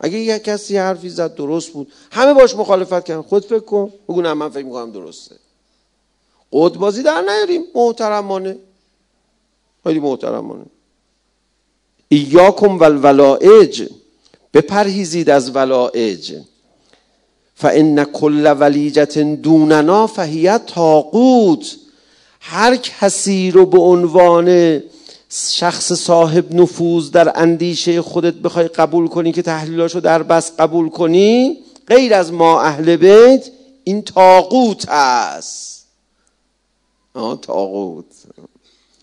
اگه 0.00 0.18
یه 0.18 0.38
کسی 0.38 0.76
حرفی 0.76 1.08
زد 1.08 1.34
درست 1.34 1.70
بود. 1.72 1.92
همه 2.12 2.34
باش 2.34 2.56
مخالفت 2.56 3.04
کردن. 3.04 3.22
خود 3.22 3.44
فکر 3.44 3.58
کن. 3.58 3.92
بگو 4.08 4.22
نه 4.22 4.34
من 4.34 4.48
فکر 4.48 4.64
می‌کنم 4.64 4.92
درسته. 4.92 5.36
قد 6.52 6.74
بازی 6.74 7.02
در 7.02 7.20
نیاریم. 7.20 7.62
محترمانه. 7.74 8.56
خیلی 9.84 10.00
محترمانه. 10.00 10.64
ایاکم 12.08 12.78
والولائج. 12.78 13.88
بپرهیزید 14.54 15.30
از 15.30 15.56
ولائج. 15.56 16.40
فان 17.54 18.04
کل 18.04 18.56
ولیجت 18.60 19.18
دوننا 19.18 20.06
فهیت 20.06 20.66
تاقوت 20.66 21.76
هر 22.40 22.76
کسی 22.76 23.50
رو 23.50 23.66
به 23.66 23.78
عنوان 23.78 24.80
شخص 25.30 25.92
صاحب 25.92 26.54
نفوذ 26.54 27.10
در 27.10 27.32
اندیشه 27.40 28.02
خودت 28.02 28.34
بخوای 28.34 28.68
قبول 28.68 29.08
کنی 29.08 29.32
که 29.32 29.42
تحلیلاشو 29.42 30.00
در 30.00 30.22
بس 30.22 30.52
قبول 30.58 30.88
کنی 30.88 31.58
غیر 31.86 32.14
از 32.14 32.32
ما 32.32 32.60
اهل 32.60 32.96
بیت 32.96 33.50
این 33.84 34.02
تاقوت 34.02 34.88
است 34.88 35.86
آه 37.14 37.40
تاقوت 37.40 38.04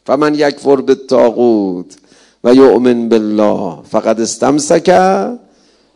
فمن 0.06 0.36
یکفر 0.36 0.76
به 0.76 0.96
تاقوت 0.96 1.98
و 2.44 2.54
یؤمن 2.54 3.10
بالله 3.10 3.84
فقط 3.84 4.20
استمسک 4.20 4.90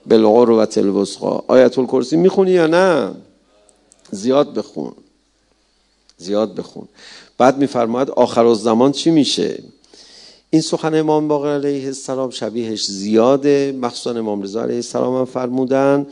بالعروة 0.05 0.67
الوثقا 0.77 1.43
آیت 1.47 1.79
الکرسی 1.79 2.17
می‌خونی 2.17 2.51
یا 2.51 2.67
نه؟ 2.67 3.11
زیاد 4.11 4.53
بخون. 4.53 4.91
زیاد 6.17 6.55
بخون. 6.55 6.87
بعد 7.37 7.57
میفرماید 7.57 8.09
آخر 8.09 8.53
زمان 8.53 8.91
چی 8.91 9.11
میشه؟ 9.11 9.63
این 10.51 10.61
سخن 10.61 10.95
امام 10.95 11.27
باقر 11.27 11.47
علیه 11.47 11.85
السلام 11.85 12.29
شبیهش 12.29 12.85
زیاده 12.85 13.77
مخصوصا 13.81 14.19
امام 14.19 14.41
رضا 14.41 14.63
علیه 14.63 14.75
السلام 14.75 15.15
هم 15.15 15.25
فرمودن. 15.25 16.07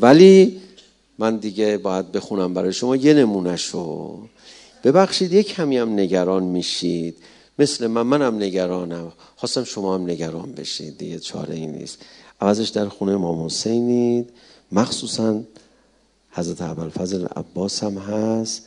ولی 0.00 0.60
من 1.18 1.36
دیگه 1.36 1.78
باید 1.78 2.12
بخونم 2.12 2.54
برای 2.54 2.72
شما 2.72 2.96
یه 2.96 3.14
نمونهشو 3.14 4.18
ببخشید 4.84 5.32
یک 5.32 5.46
کمی 5.54 5.76
هم 5.76 5.92
نگران 5.92 6.42
میشید. 6.42 7.16
مثل 7.58 7.86
من 7.86 8.02
منم 8.02 8.36
نگرانم. 8.36 9.12
خواستم 9.36 9.64
شما 9.64 9.94
هم 9.94 10.10
نگران 10.10 10.52
بشید 10.52 10.98
دیگه 10.98 11.18
چاره 11.18 11.54
این 11.54 11.72
نیست. 11.72 11.98
عوضش 12.40 12.68
در 12.68 12.88
خونه 12.88 13.12
امام 13.12 13.46
حسینید. 13.46 14.30
مخصوصا 14.72 15.40
حضرت 16.30 16.62
فضل 16.88 17.26
عباس 17.26 17.84
هم 17.84 17.98
هست. 17.98 18.62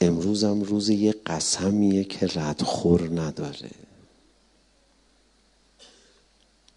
امروز 0.00 0.44
هم 0.44 0.62
روز 0.62 0.88
یه 0.88 1.14
قسمیه 1.26 2.04
که 2.04 2.26
ردخور 2.34 3.20
نداره. 3.20 3.70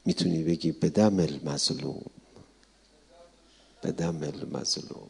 می‌تونی 0.06 0.44
بگی 0.44 0.72
به 0.72 0.89
دم 0.89 1.20
المظلوم. 1.20 2.06
به 3.82 3.91
دم 3.91 4.24
المظلوم. 4.24 5.10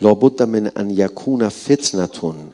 لابد 0.00 0.42
من 0.42 0.72
ان 0.76 0.90
یکون 0.90 1.48
فتنتون. 1.48 2.52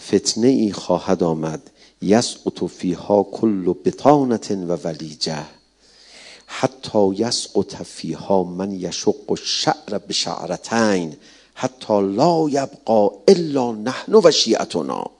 فتنه 0.00 0.46
ای 0.46 0.72
خواهد 0.72 1.22
آمد. 1.22 1.70
یسقط 2.02 2.64
فیها 2.64 3.22
کل 3.22 3.72
بطانت 3.84 4.50
و 4.50 4.72
ولیجه 4.84 5.44
حتی 6.46 7.14
یسقط 7.14 7.74
فیها 7.74 8.44
من 8.44 8.72
یشق 8.72 9.30
الشعر 9.30 9.98
بشعرتین. 9.98 11.16
حتی 11.54 12.00
لا 12.00 12.48
یبقا 12.48 13.10
الا 13.28 13.72
نحن 13.72 14.14
و 14.14 14.30
شیعتنا. 14.30 15.15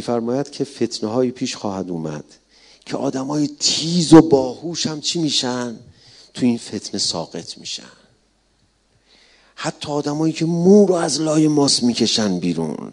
میفرماید 0.00 0.50
که 0.50 0.64
فتنه 0.64 1.10
های 1.10 1.30
پیش 1.30 1.56
خواهد 1.56 1.90
اومد 1.90 2.24
که 2.86 2.96
آدم 2.96 3.26
های 3.26 3.48
تیز 3.58 4.12
و 4.12 4.22
باهوش 4.22 4.86
هم 4.86 5.00
چی 5.00 5.18
میشن؟ 5.18 5.76
تو 6.34 6.46
این 6.46 6.58
فتنه 6.58 7.00
ساقط 7.00 7.58
میشن. 7.58 7.92
حتی 9.54 9.92
آدمایی 9.92 10.32
که 10.32 10.44
مو 10.44 10.86
رو 10.86 10.94
از 10.94 11.20
لای 11.20 11.48
ماست 11.48 11.82
می‌کشن 11.82 12.38
بیرون 12.38 12.92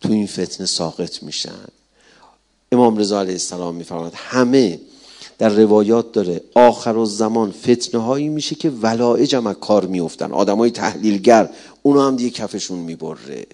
تو 0.00 0.12
این 0.12 0.26
فتنه 0.26 0.66
ساقط 0.66 1.22
میشن. 1.22 1.64
امام 2.72 2.96
رضا 2.96 3.20
علیه 3.20 3.32
السلام 3.32 3.74
میفرماد 3.74 4.12
همه 4.16 4.80
در 5.38 5.48
روایات 5.48 6.12
داره 6.12 6.40
آخرالزمان 6.54 7.50
فتنه 7.52 8.02
هایی 8.02 8.28
میشه 8.28 8.54
که 8.54 8.70
ولایج 8.70 9.34
هم 9.34 9.54
کار 9.54 9.86
میفتن 9.86 10.32
آدم 10.32 10.58
های 10.58 10.70
تحلیلگر 10.70 11.50
اونو 11.82 12.00
هم 12.00 12.16
دیگه 12.16 12.30
کفشون 12.30 12.78
می‌بره. 12.78 13.46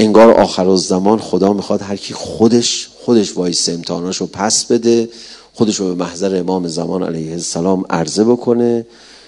انگار 0.00 0.30
آخر 0.30 0.76
زمان 0.76 1.18
خدا 1.18 1.52
می‌خواد 1.52 1.82
هر 1.82 1.96
کی 1.96 2.14
خودش 2.14 2.88
خودش 3.04 3.36
وایسه 3.36 3.68
امتحاناشو 3.68 4.26
پس 4.26 4.64
بده 4.64 5.08
خودش 5.54 5.76
رو 5.76 5.88
به 5.88 6.04
محضر 6.04 6.38
امام 6.38 6.68
زمان 6.68 7.02
علیه 7.02 7.32
السلام 7.32 7.84
عرضه 7.90 8.24
بکنه 8.24 8.86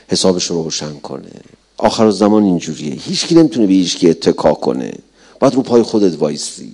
حسابش 0.09 0.47
رو 0.47 0.63
روشن 0.63 0.93
کنه. 0.93 1.31
آخر 1.79 2.11
زمان 2.11 2.43
اینجوریه. 2.43 2.95
هیچکی 2.95 3.35
نمی‌تونه 3.35 3.67
به 3.67 3.73
هیچکی 3.73 4.11
اتکا 4.11 4.53
کنه. 4.53 4.93
باید 5.41 5.55
رو 5.55 5.63
پای 5.63 5.83
خودت 5.83 6.19
وایسی. 6.19 6.73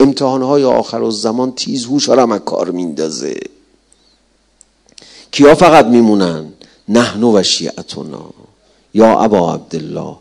امتحانهای 0.00 0.64
آخر 0.64 1.10
زمان 1.10 1.52
تیز 1.52 1.84
هوش 1.84 2.08
هم 2.08 2.38
کار 2.38 2.70
میندازه. 2.70 3.36
کیا 5.30 5.54
فقط 5.54 5.86
میمونن؟ 5.86 6.46
نحنو 6.88 7.38
و 7.38 7.42
شیعتنا. 7.42 8.30
یا 8.94 9.18
ابا 9.18 9.54
عبدالله 9.54 10.16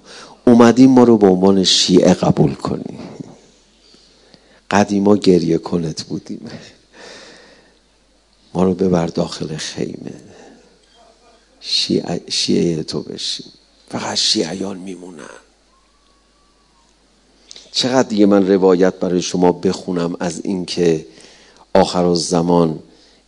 اومدیم 0.48 0.92
ما 0.92 1.04
رو 1.04 1.18
به 1.18 1.28
عنوان 1.28 1.64
شیعه 1.64 2.14
قبول 2.14 2.54
کنی. 2.54 3.00
قدیما 4.72 5.18
گریه 5.18 5.58
کنت 5.58 6.04
بودیم. 6.04 6.50
ما 8.54 8.64
رو 8.64 8.74
ببر 8.74 9.08
داخل 9.08 9.56
خیمه. 9.56 10.14
شیعه, 11.60 12.22
شیعه 12.30 12.84
تو 12.84 13.02
بشیم 13.02 13.52
فقط 13.90 14.16
شیعیان 14.16 14.78
میمونن. 14.78 15.40
چقدر 17.72 18.10
دیگه 18.10 18.26
من 18.26 18.48
روایت 18.48 18.94
برای 18.94 19.22
شما 19.22 19.52
بخونم 19.52 20.16
از 20.20 20.42
اینکه 20.44 21.06
آخر 21.74 22.14
زمان 22.14 22.80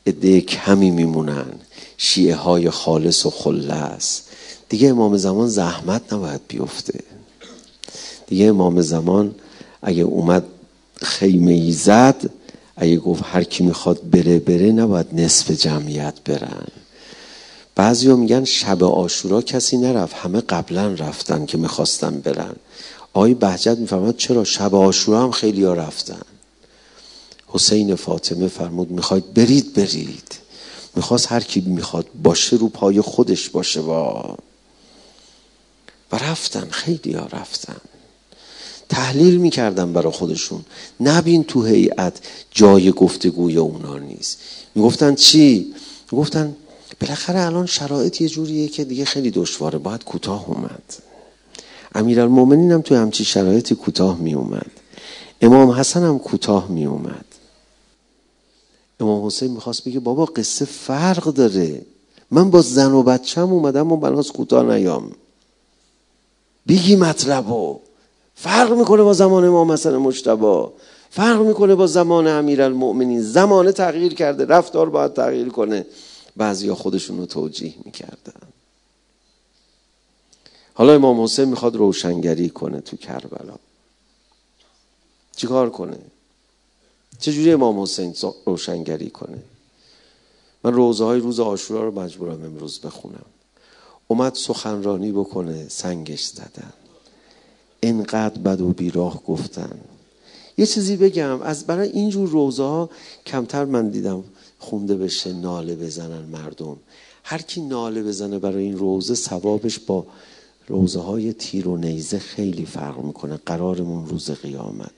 عده 0.07 0.41
کمی 0.41 0.91
میمونن. 0.91 1.53
شیعه 1.97 2.35
های 2.35 2.69
خالص 2.69 3.25
و 3.25 3.29
خلص 3.29 4.21
دیگه 4.69 4.89
امام 4.89 5.17
زمان 5.17 5.47
زحمت 5.47 6.13
نباید 6.13 6.41
بیفته. 6.47 6.99
دیگه 8.27 8.45
امام 8.45 8.81
زمان 8.81 9.35
اگه 9.81 10.03
اومد 10.03 10.43
خیمه 11.01 11.51
ای 11.51 11.71
زد 11.71 12.29
اگه 12.77 12.97
گفت 12.97 13.23
هر 13.25 13.43
کی 13.43 13.63
می‌خواد 13.63 14.09
بره 14.09 14.39
بره 14.39 14.71
نباید 14.71 15.07
نصف 15.13 15.51
جمعیت 15.51 16.13
برن. 16.25 16.67
بعضی 17.75 18.07
میگن 18.13 18.43
شب 18.43 18.83
آشورا 18.83 19.41
کسی 19.41 19.77
نرفت 19.77 20.15
همه 20.15 20.41
قبلا 20.41 20.93
رفتن 20.93 21.45
که 21.45 21.57
می‌خواستن 21.57 22.19
برن. 22.19 22.55
آقای 23.13 23.33
بهجت 23.33 23.77
میفرماد 23.77 24.17
چرا 24.17 24.43
شب 24.43 24.75
آشورا 24.75 25.23
هم 25.23 25.31
خیلی 25.31 25.63
ها 25.63 25.73
رفتن؟ 25.73 26.21
حسین 27.47 27.95
فاطمه 27.95 28.47
فرمود 28.47 28.91
می‌خواید 28.91 29.33
برید 29.33 29.73
برید. 29.73 30.35
می‌خواست 30.95 31.31
هر 31.31 31.39
کی 31.39 31.61
می‌خواد 31.61 32.05
باشه 32.23 32.55
رو 32.55 32.69
پای 32.69 33.01
خودش 33.01 33.49
باشه 33.49 33.81
با. 33.81 34.37
و 36.11 36.15
رفتن 36.15 36.69
خیلی 36.69 37.13
ها 37.13 37.25
رفتن. 37.25 37.81
تحلیل 38.89 39.37
می‌کردن 39.37 39.93
برای 39.93 40.11
خودشون. 40.11 40.65
نبین 40.99 41.43
تو 41.43 41.63
هیئت 41.63 42.19
جای 42.51 42.91
گفتگوی 42.91 43.57
اونا 43.57 43.97
نیست. 43.97 44.39
می‌گفتن 44.75 45.15
چی؟ 45.15 45.73
می‌گفتن 46.11 46.55
بالاخره 47.01 47.41
الان 47.41 47.65
شرایط 47.65 48.21
یه 48.21 48.29
جوریه 48.29 48.67
که 48.67 48.83
دیگه 48.83 49.05
خیلی 49.05 49.31
دشواره. 49.31 49.77
باید 49.77 50.03
کوتاه 50.03 50.49
اومد. 50.49 50.83
امیرالمومنین 51.95 52.71
هم 52.71 52.81
توی 52.81 52.97
همچی 52.97 53.25
شرایطی 53.25 53.75
کوتاه 53.75 54.17
می 54.17 54.33
اومد 54.33 54.71
امام 55.41 55.71
حسن 55.71 56.03
هم 56.03 56.19
کوتاه 56.19 56.67
می 56.67 56.85
اومد 56.85 57.25
امام 58.99 59.25
حسین 59.25 59.51
می‌خواست 59.51 59.83
بگه 59.83 59.99
بابا 59.99 60.25
قصه 60.25 60.65
فرق 60.65 61.23
داره. 61.23 61.81
من 62.31 62.49
با 62.49 62.61
زن 62.61 62.91
و 62.91 63.03
بچم 63.03 63.53
اومدم 63.53 63.91
و 63.91 63.97
بناس 63.97 64.31
کوتاه 64.31 64.75
نیام. 64.75 65.11
بگی 66.67 66.95
مطلبو. 66.95 67.79
فرق 68.41 68.73
می‌کنه 68.73 69.03
با 69.03 69.13
زمان 69.13 69.45
امام 69.45 69.71
حسن 69.71 69.97
مجتبا 69.97 70.73
فرق 71.09 71.41
می‌کنه 71.41 71.75
با 71.75 71.87
زمان 71.87 72.27
امیرالمؤمنین. 72.27 73.21
زمانه 73.21 73.71
تغییر 73.71 74.13
کرده 74.13 74.45
رفتار 74.45 74.89
باید 74.89 75.13
تغییر 75.13 75.49
کنه. 75.49 75.85
بعضیا 76.37 76.75
خودشون 76.75 77.17
رو 77.17 77.25
توجیه 77.25 77.73
می‌کردن. 77.85 78.41
حالا 80.73 80.93
امام 80.93 81.23
حسین 81.23 81.45
می‌خواد 81.45 81.75
روشنگری 81.75 82.49
کنه 82.49 82.81
تو 82.81 82.97
کربلا. 82.97 83.55
چیکار 85.35 85.69
کنه؟ 85.69 85.97
چجوری 87.19 87.51
امام 87.51 87.81
حسین 87.81 88.15
روشنگری 88.45 89.09
کنه؟ 89.09 89.43
من 90.63 90.73
روزه 90.73 91.05
های 91.05 91.19
روز 91.19 91.39
آشورا 91.39 91.83
رو 91.83 91.99
مجبورم 91.99 92.43
امروز 92.45 92.79
بخونم. 92.79 93.25
اومد 94.07 94.35
سخنرانی 94.35 95.11
بکنه 95.11 95.67
سنگش 95.69 96.23
زدن. 96.23 96.73
انقدر 97.83 98.41
بد 98.41 98.61
و 98.61 98.69
بیراه 98.69 99.23
گفتن. 99.23 99.79
یه 100.57 100.65
چیزی 100.65 100.97
بگم 100.97 101.41
از 101.41 101.67
برای 101.67 101.89
اینجور 101.89 102.29
روزه 102.29 102.63
ها 102.63 102.89
کمتر 103.25 103.65
من 103.65 103.89
دیدم 103.89 104.23
خونده 104.59 104.95
بشه 104.95 105.33
ناله 105.33 105.75
بزنن 105.75 106.25
مردم. 106.25 106.77
هر 107.23 107.41
کی 107.41 107.61
ناله 107.61 108.03
بزنه 108.03 108.39
برای 108.39 108.63
این 108.63 108.77
روزه 108.77 109.15
ثوابش 109.15 109.79
با 109.79 110.05
روزه 110.67 110.99
های 110.99 111.33
تیر 111.33 111.67
و 111.67 111.77
نیزه 111.77 112.19
خیلی 112.19 112.65
فرق 112.65 112.99
می‌کنه. 112.99 113.39
قرارمون 113.45 114.05
روز 114.05 114.31
قیامت. 114.31 114.91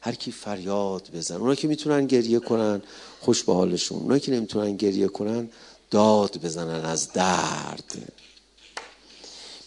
هر 0.00 0.14
کی 0.14 0.30
فریاد 0.30 1.08
بزن 1.14 1.36
اونا 1.36 1.54
که 1.54 1.68
می‌تونن 1.68 2.06
گریه 2.06 2.38
کنن 2.38 2.82
خوش 3.20 3.44
به 3.44 3.54
حالشون. 3.54 3.98
اونا 3.98 4.18
که 4.18 4.32
نمی‌تونن 4.32 4.76
گریه 4.76 5.08
کنن 5.08 5.48
داد 5.90 6.40
بزنن 6.44 6.84
از 6.84 7.12
درد. 7.12 8.12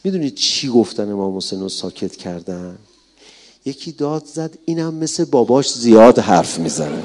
می‌دونید 0.07 0.35
چی 0.35 0.69
گفتن 0.69 1.11
امام 1.11 1.37
حسین 1.37 1.61
رو 1.61 1.69
ساکت 1.69 2.15
کردن؟ 2.15 2.77
یکی 3.65 3.91
داد 3.91 4.25
زد 4.25 4.57
اینم 4.65 4.93
مثل 4.93 5.25
باباش 5.25 5.73
زیاد 5.73 6.19
حرف 6.19 6.59
می‌زنه. 6.59 7.03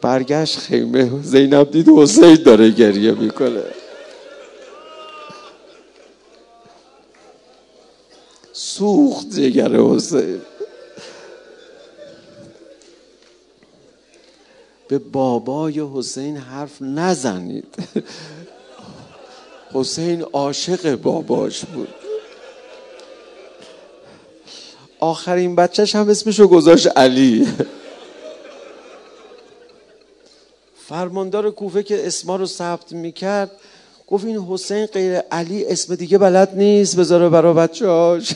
برگشت 0.00 0.58
خیمه. 0.58 1.22
زینب 1.22 1.70
دید 1.70 1.88
حسین 1.88 2.34
داره 2.34 2.70
گریه 2.70 3.12
می‌کنه. 3.12 3.62
سوخت 8.52 9.30
جگر 9.30 9.76
حسین. 9.76 10.40
به 14.92 14.98
بابای 14.98 15.82
حسین 15.94 16.36
حرف 16.36 16.82
نزنید. 16.82 17.74
حسین 19.72 20.22
عاشق 20.22 20.94
باباش 20.94 21.64
بود. 21.64 21.88
آخرین 25.00 25.56
بچهش 25.56 25.96
هم 25.96 26.08
اسمشو 26.08 26.46
گذاشت 26.46 26.86
علی. 26.96 27.48
فرماندار 30.88 31.50
کوفه 31.50 31.82
که 31.82 32.06
اسما 32.06 32.36
رو 32.36 32.46
ثبت 32.46 32.92
می‌کرد 32.92 33.50
گفت 34.06 34.24
این 34.24 34.38
حسین 34.38 34.86
غیر 34.86 35.18
علی 35.18 35.64
اسم 35.66 35.94
دیگه 35.94 36.18
بلد 36.18 36.52
نیست 36.56 36.96
بذاره 36.96 37.28
برا 37.28 37.54
بچهاش 37.54 38.32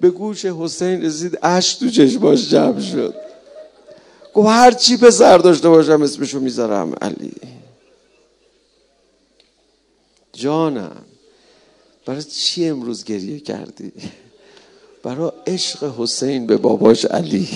به 0.00 0.10
گوش 0.10 0.44
حسین 0.44 1.02
رسید 1.02 1.38
اش 1.42 1.74
تو 1.74 1.90
چشماش 1.90 2.50
جمع 2.50 2.80
شد. 2.80 3.23
گفت 4.34 4.48
هر 4.48 4.70
چی 4.72 4.96
پسر 4.96 5.38
داشته 5.38 5.68
باشم 5.68 6.02
اسمشو 6.02 6.40
می‌ذارم. 6.40 6.94
علی. 7.02 7.32
جانم 10.32 10.96
برای 12.06 12.22
چی 12.22 12.68
امروز 12.68 13.04
گریه 13.04 13.40
کردی؟ 13.40 13.92
برای 15.02 15.32
عشق 15.46 15.94
حسین 15.98 16.46
به 16.46 16.56
باباش 16.56 17.04
علی. 17.04 17.48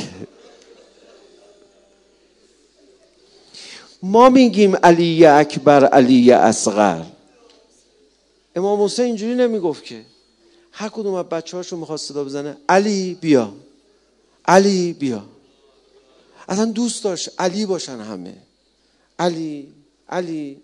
ما 4.03 4.29
میگیم 4.29 4.76
علی 4.76 5.26
اکبر 5.26 5.85
علی 5.85 6.33
اصغر. 6.33 7.05
امام 8.57 8.85
حسین 8.85 9.05
اینجوری 9.05 9.35
نمی‌گفت 9.35 9.85
که 9.85 10.05
هر 10.72 10.89
کدوم 10.89 11.14
از 11.14 11.26
بچه 11.26 11.57
هاشو 11.57 11.76
می‌خواست 11.76 12.09
صدا 12.09 12.24
بزنه. 12.24 12.57
علی 12.68 13.18
بیا. 13.20 13.53
علی 14.45 14.93
بیا. 14.93 15.24
اصلا 16.49 16.65
دوست 16.65 17.05
داشت. 17.05 17.31
علی 17.39 17.67
باشن 17.67 18.01
همه. 18.01 18.37
علی 19.19 19.73
علی. 20.09 20.63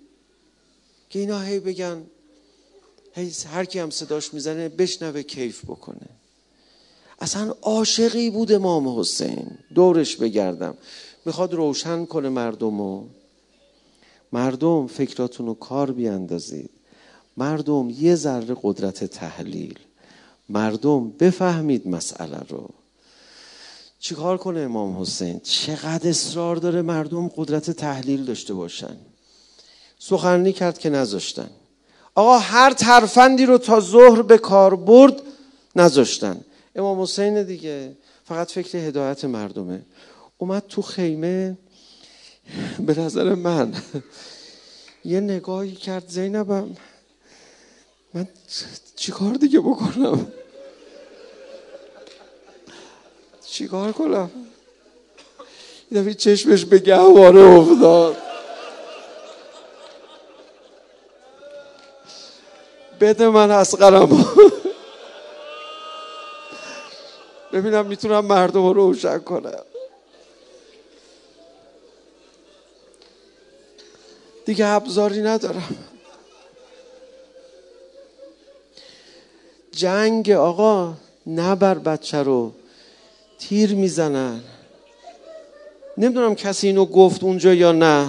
که 1.10 1.18
اینا 1.18 1.40
هی 1.40 1.60
بگن 1.60 2.02
هی 3.14 3.32
هر 3.52 3.64
کی 3.64 3.78
هم 3.78 3.90
صداش 3.90 4.34
می‌زنه 4.34 4.68
بشنوه 4.68 5.22
کیف 5.22 5.64
بکنه. 5.64 6.08
اصلا 7.20 7.54
عاشقی 7.62 8.30
بود 8.30 8.52
امام 8.52 9.00
حسین. 9.00 9.58
دورش 9.74 10.16
بگردم. 10.16 10.76
می‌خواد 11.24 11.54
روشن 11.54 12.04
کنه 12.04 12.28
مردمو. 12.28 13.04
مردم 14.32 14.86
فکراتون 14.86 15.46
رو 15.46 15.54
کار 15.54 15.92
بیاندازید. 15.92 16.70
مردم 17.36 17.90
یه 17.90 18.14
ذره 18.14 18.56
قدرت 18.62 19.04
تحلیل. 19.04 19.78
مردم 20.48 21.10
بفهمید 21.10 21.88
مسئله 21.88 22.38
رو. 22.48 22.70
چیکار 24.04 24.38
کنه 24.38 24.60
امام 24.60 25.00
حسین؟ 25.00 25.40
چقدر 25.40 26.08
اصرار 26.08 26.56
داره 26.56 26.82
مردم 26.82 27.28
قدرت 27.28 27.70
تحلیل 27.70 28.24
داشته 28.24 28.54
باشن. 28.54 28.96
سخنرانی 29.98 30.52
کرد 30.52 30.78
که 30.78 30.90
نذاشتن. 30.90 31.50
آقا 32.14 32.38
هر 32.38 32.72
ترفندی 32.72 33.46
رو 33.46 33.58
تا 33.58 33.80
ظهر 33.80 34.22
به 34.22 34.38
کار 34.38 34.76
برد 34.76 35.22
نذاشتن. 35.76 36.44
امام 36.76 37.02
حسین 37.02 37.42
دیگه 37.42 37.96
فقط 38.24 38.50
فکر 38.50 38.78
هدایت 38.78 39.24
مردمه. 39.24 39.82
اومد 40.38 40.62
تو 40.68 40.82
خیمه 40.82 41.58
به 42.86 43.00
نظر 43.00 43.34
من. 43.34 43.74
یه 45.04 45.20
نگاهی 45.20 45.74
کرد. 45.74 46.08
زینبم 46.08 46.76
من 48.14 48.28
چیکار 48.96 49.34
دیگه 49.34 49.60
بکنم؟ 49.60 50.26
چیکار 53.54 53.92
کنم؟ 53.92 54.30
یه 55.90 56.00
دفعه 56.00 56.14
چشمش 56.14 56.64
به 56.64 56.78
گهواره 56.78 57.40
افتاد. 57.40 58.16
بده 63.00 63.28
من 63.28 63.50
اسقرم 63.50 64.26
ببینم 67.52 67.86
می‌تونم 67.86 68.24
مردم 68.24 68.66
رو 68.66 68.72
روشن 68.72 69.18
کنم. 69.18 69.64
دیگه 74.44 74.66
ابزاری 74.66 75.22
ندارم. 75.22 75.76
جنگ 79.72 80.30
آقا 80.30 80.94
نبر 81.26 81.74
بچه 81.74 82.22
رو. 82.22 82.52
تیر 83.38 83.74
می‌زنن. 83.74 84.40
نمی‌دونم 85.98 86.34
کسی 86.34 86.66
اینو 86.66 86.84
گفت 86.84 87.24
اونجا 87.24 87.54
یا 87.54 87.72
نه. 87.72 88.06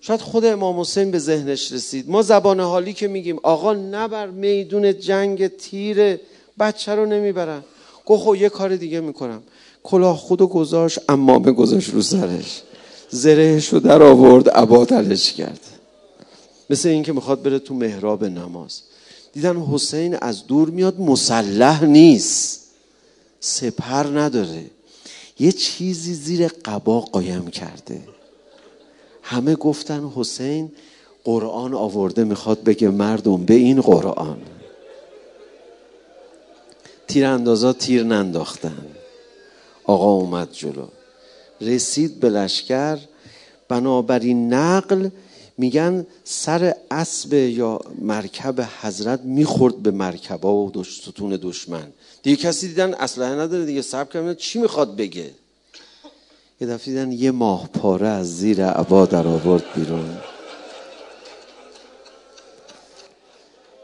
شاید 0.00 0.20
خود 0.20 0.44
امام 0.44 0.80
حسین 0.80 1.10
به 1.10 1.18
ذهنش 1.18 1.72
رسید. 1.72 2.10
ما 2.10 2.22
زبان 2.22 2.60
حالی 2.60 2.92
که 2.92 3.08
میگیم 3.08 3.38
آقا 3.42 3.72
نبر 3.74 4.26
میدون 4.26 4.98
جنگ 4.98 5.46
تیر 5.46 6.20
بچه 6.58 6.94
رو 6.94 7.06
نمی‌برن. 7.06 7.64
گفت 8.06 8.22
خب 8.22 8.34
یه 8.34 8.48
کار 8.48 8.76
دیگه 8.76 9.00
می‌کنم. 9.00 9.42
کلاه 9.82 10.16
خودو 10.16 10.46
گذاشت 10.46 10.98
امامه 11.08 11.52
گذاشت 11.52 11.90
رو 11.90 12.02
سرش. 12.02 12.62
زرهش 13.10 13.68
رو 13.68 13.80
در 13.80 14.02
آورد 14.02 14.48
عبا 14.48 14.86
کرد. 15.36 15.60
مثل 16.70 16.88
اینکه 16.88 17.12
می‌خواد 17.12 17.42
بره 17.42 17.58
تو 17.58 17.74
محراب 17.74 18.24
نماز. 18.24 18.80
دیدن 19.32 19.56
حسین 19.56 20.16
از 20.16 20.46
دور 20.46 20.70
میاد 20.70 21.00
مسلح 21.00 21.84
نیست. 21.84 22.57
سپر 23.40 24.06
نداره. 24.06 24.64
یه 25.38 25.52
چیزی 25.52 26.14
زیر 26.14 26.48
قبا 26.48 27.00
قایم 27.00 27.46
کرده. 27.46 28.00
همه 29.22 29.54
گفتن 29.54 30.12
حسین 30.14 30.72
قرآن 31.24 31.74
آورده 31.74 32.24
می‌خواد 32.24 32.64
بگه 32.64 32.88
مردم 32.88 33.44
به 33.44 33.54
این 33.54 33.80
قرآن. 33.80 34.38
تیر 37.08 37.72
تیر 37.72 38.02
ننداختن. 38.02 38.86
آقا 39.84 40.12
اومد 40.12 40.52
جلو. 40.52 40.86
رسید 41.60 42.20
به 42.20 42.28
لشکر. 42.30 42.98
بنابراین 43.68 44.54
نقل 44.54 45.08
میگن 45.58 46.06
سر 46.24 46.74
اسب 46.90 47.32
یا 47.32 47.80
مرکب 47.98 48.68
حضرت 48.80 49.20
می‌خورد 49.20 49.76
به 49.76 49.90
مرکبا 49.90 50.54
و 50.54 50.84
ستون 50.84 51.38
دشمن. 51.42 51.92
دیگه 52.28 52.42
کسی 52.42 52.68
دیدن 52.68 52.94
اسلحه 52.94 53.34
نداره 53.34 53.64
دیگه 53.64 53.82
سب 53.82 54.10
کردن 54.10 54.34
چی 54.34 54.58
می‌خواد 54.58 54.96
بگه؟ 54.96 55.30
یه 56.60 56.66
دفعه 56.66 56.84
دیدن 56.84 57.12
یه 57.12 57.30
ماه 57.30 57.68
پاره 57.68 58.08
از 58.08 58.36
زیر 58.36 58.66
عبا 58.66 59.06
در 59.06 59.26
آورد 59.26 59.62
بیرون. 59.74 60.18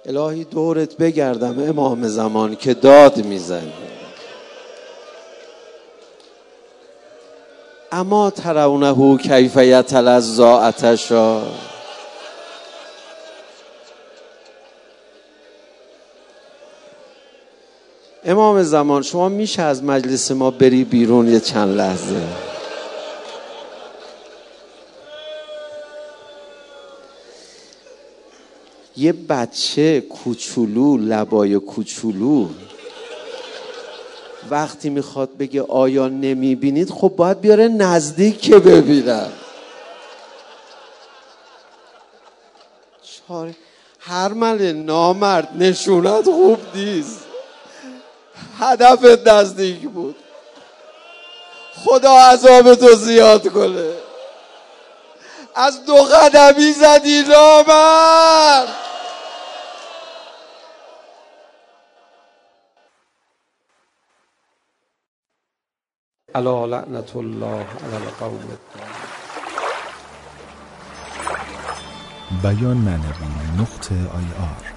الهی 0.06 0.44
دورت 0.44 0.96
بگردم 0.96 1.68
امام 1.68 2.08
زمان 2.08 2.56
که 2.56 2.74
داد 2.74 3.24
می‌زنی. 3.24 3.72
اما 7.92 8.30
ترونه 8.30 9.18
کیف 9.18 9.56
یتلزا 9.56 10.60
امام 18.26 18.62
زمان 18.62 19.02
شما 19.02 19.28
میشه 19.28 19.62
از 19.62 19.82
مجلس 19.82 20.30
ما 20.30 20.50
بری 20.50 20.84
بیرون 20.84 21.28
یه 21.28 21.40
چند 21.40 21.76
لحظه؟ 21.76 22.22
یه 28.96 29.12
بچه 29.12 30.00
کوچولو 30.00 30.96
لبای 30.96 31.58
کوچولو 31.58 32.48
وقتی 34.50 34.90
می‌خواد 34.90 35.36
بگه 35.36 35.62
آیا 35.62 36.08
نمی‌بینید 36.08 36.90
خب 36.90 37.12
باید 37.16 37.40
بیاره 37.40 37.68
نزدیک 37.68 38.40
که 38.40 38.58
ببینن 38.58 39.28
چاره 43.02 43.54
هرمل 43.98 44.72
نامرد 44.72 45.48
نشونت 45.58 46.24
خوب 46.24 46.58
نیست. 46.74 47.23
هدف 48.58 49.28
نزدیک 49.28 49.80
بود. 49.80 50.16
خدا 51.84 52.18
عذاب 52.18 52.74
تو 52.74 52.94
زیاد 52.94 53.48
کنه. 53.48 53.94
از 55.54 55.84
دو 55.84 55.94
قدمی 55.94 56.72
زدی 56.72 57.22
نامرد 57.22 58.68
الا 66.34 66.66
لعنت 66.66 67.16
الله 67.16 67.66
علی 67.84 68.06
القوم 68.06 68.58
بیان 72.42 72.76
معنوی 72.76 73.60
نقطه 73.60 73.94
آی 73.94 74.26
آر. 74.40 74.73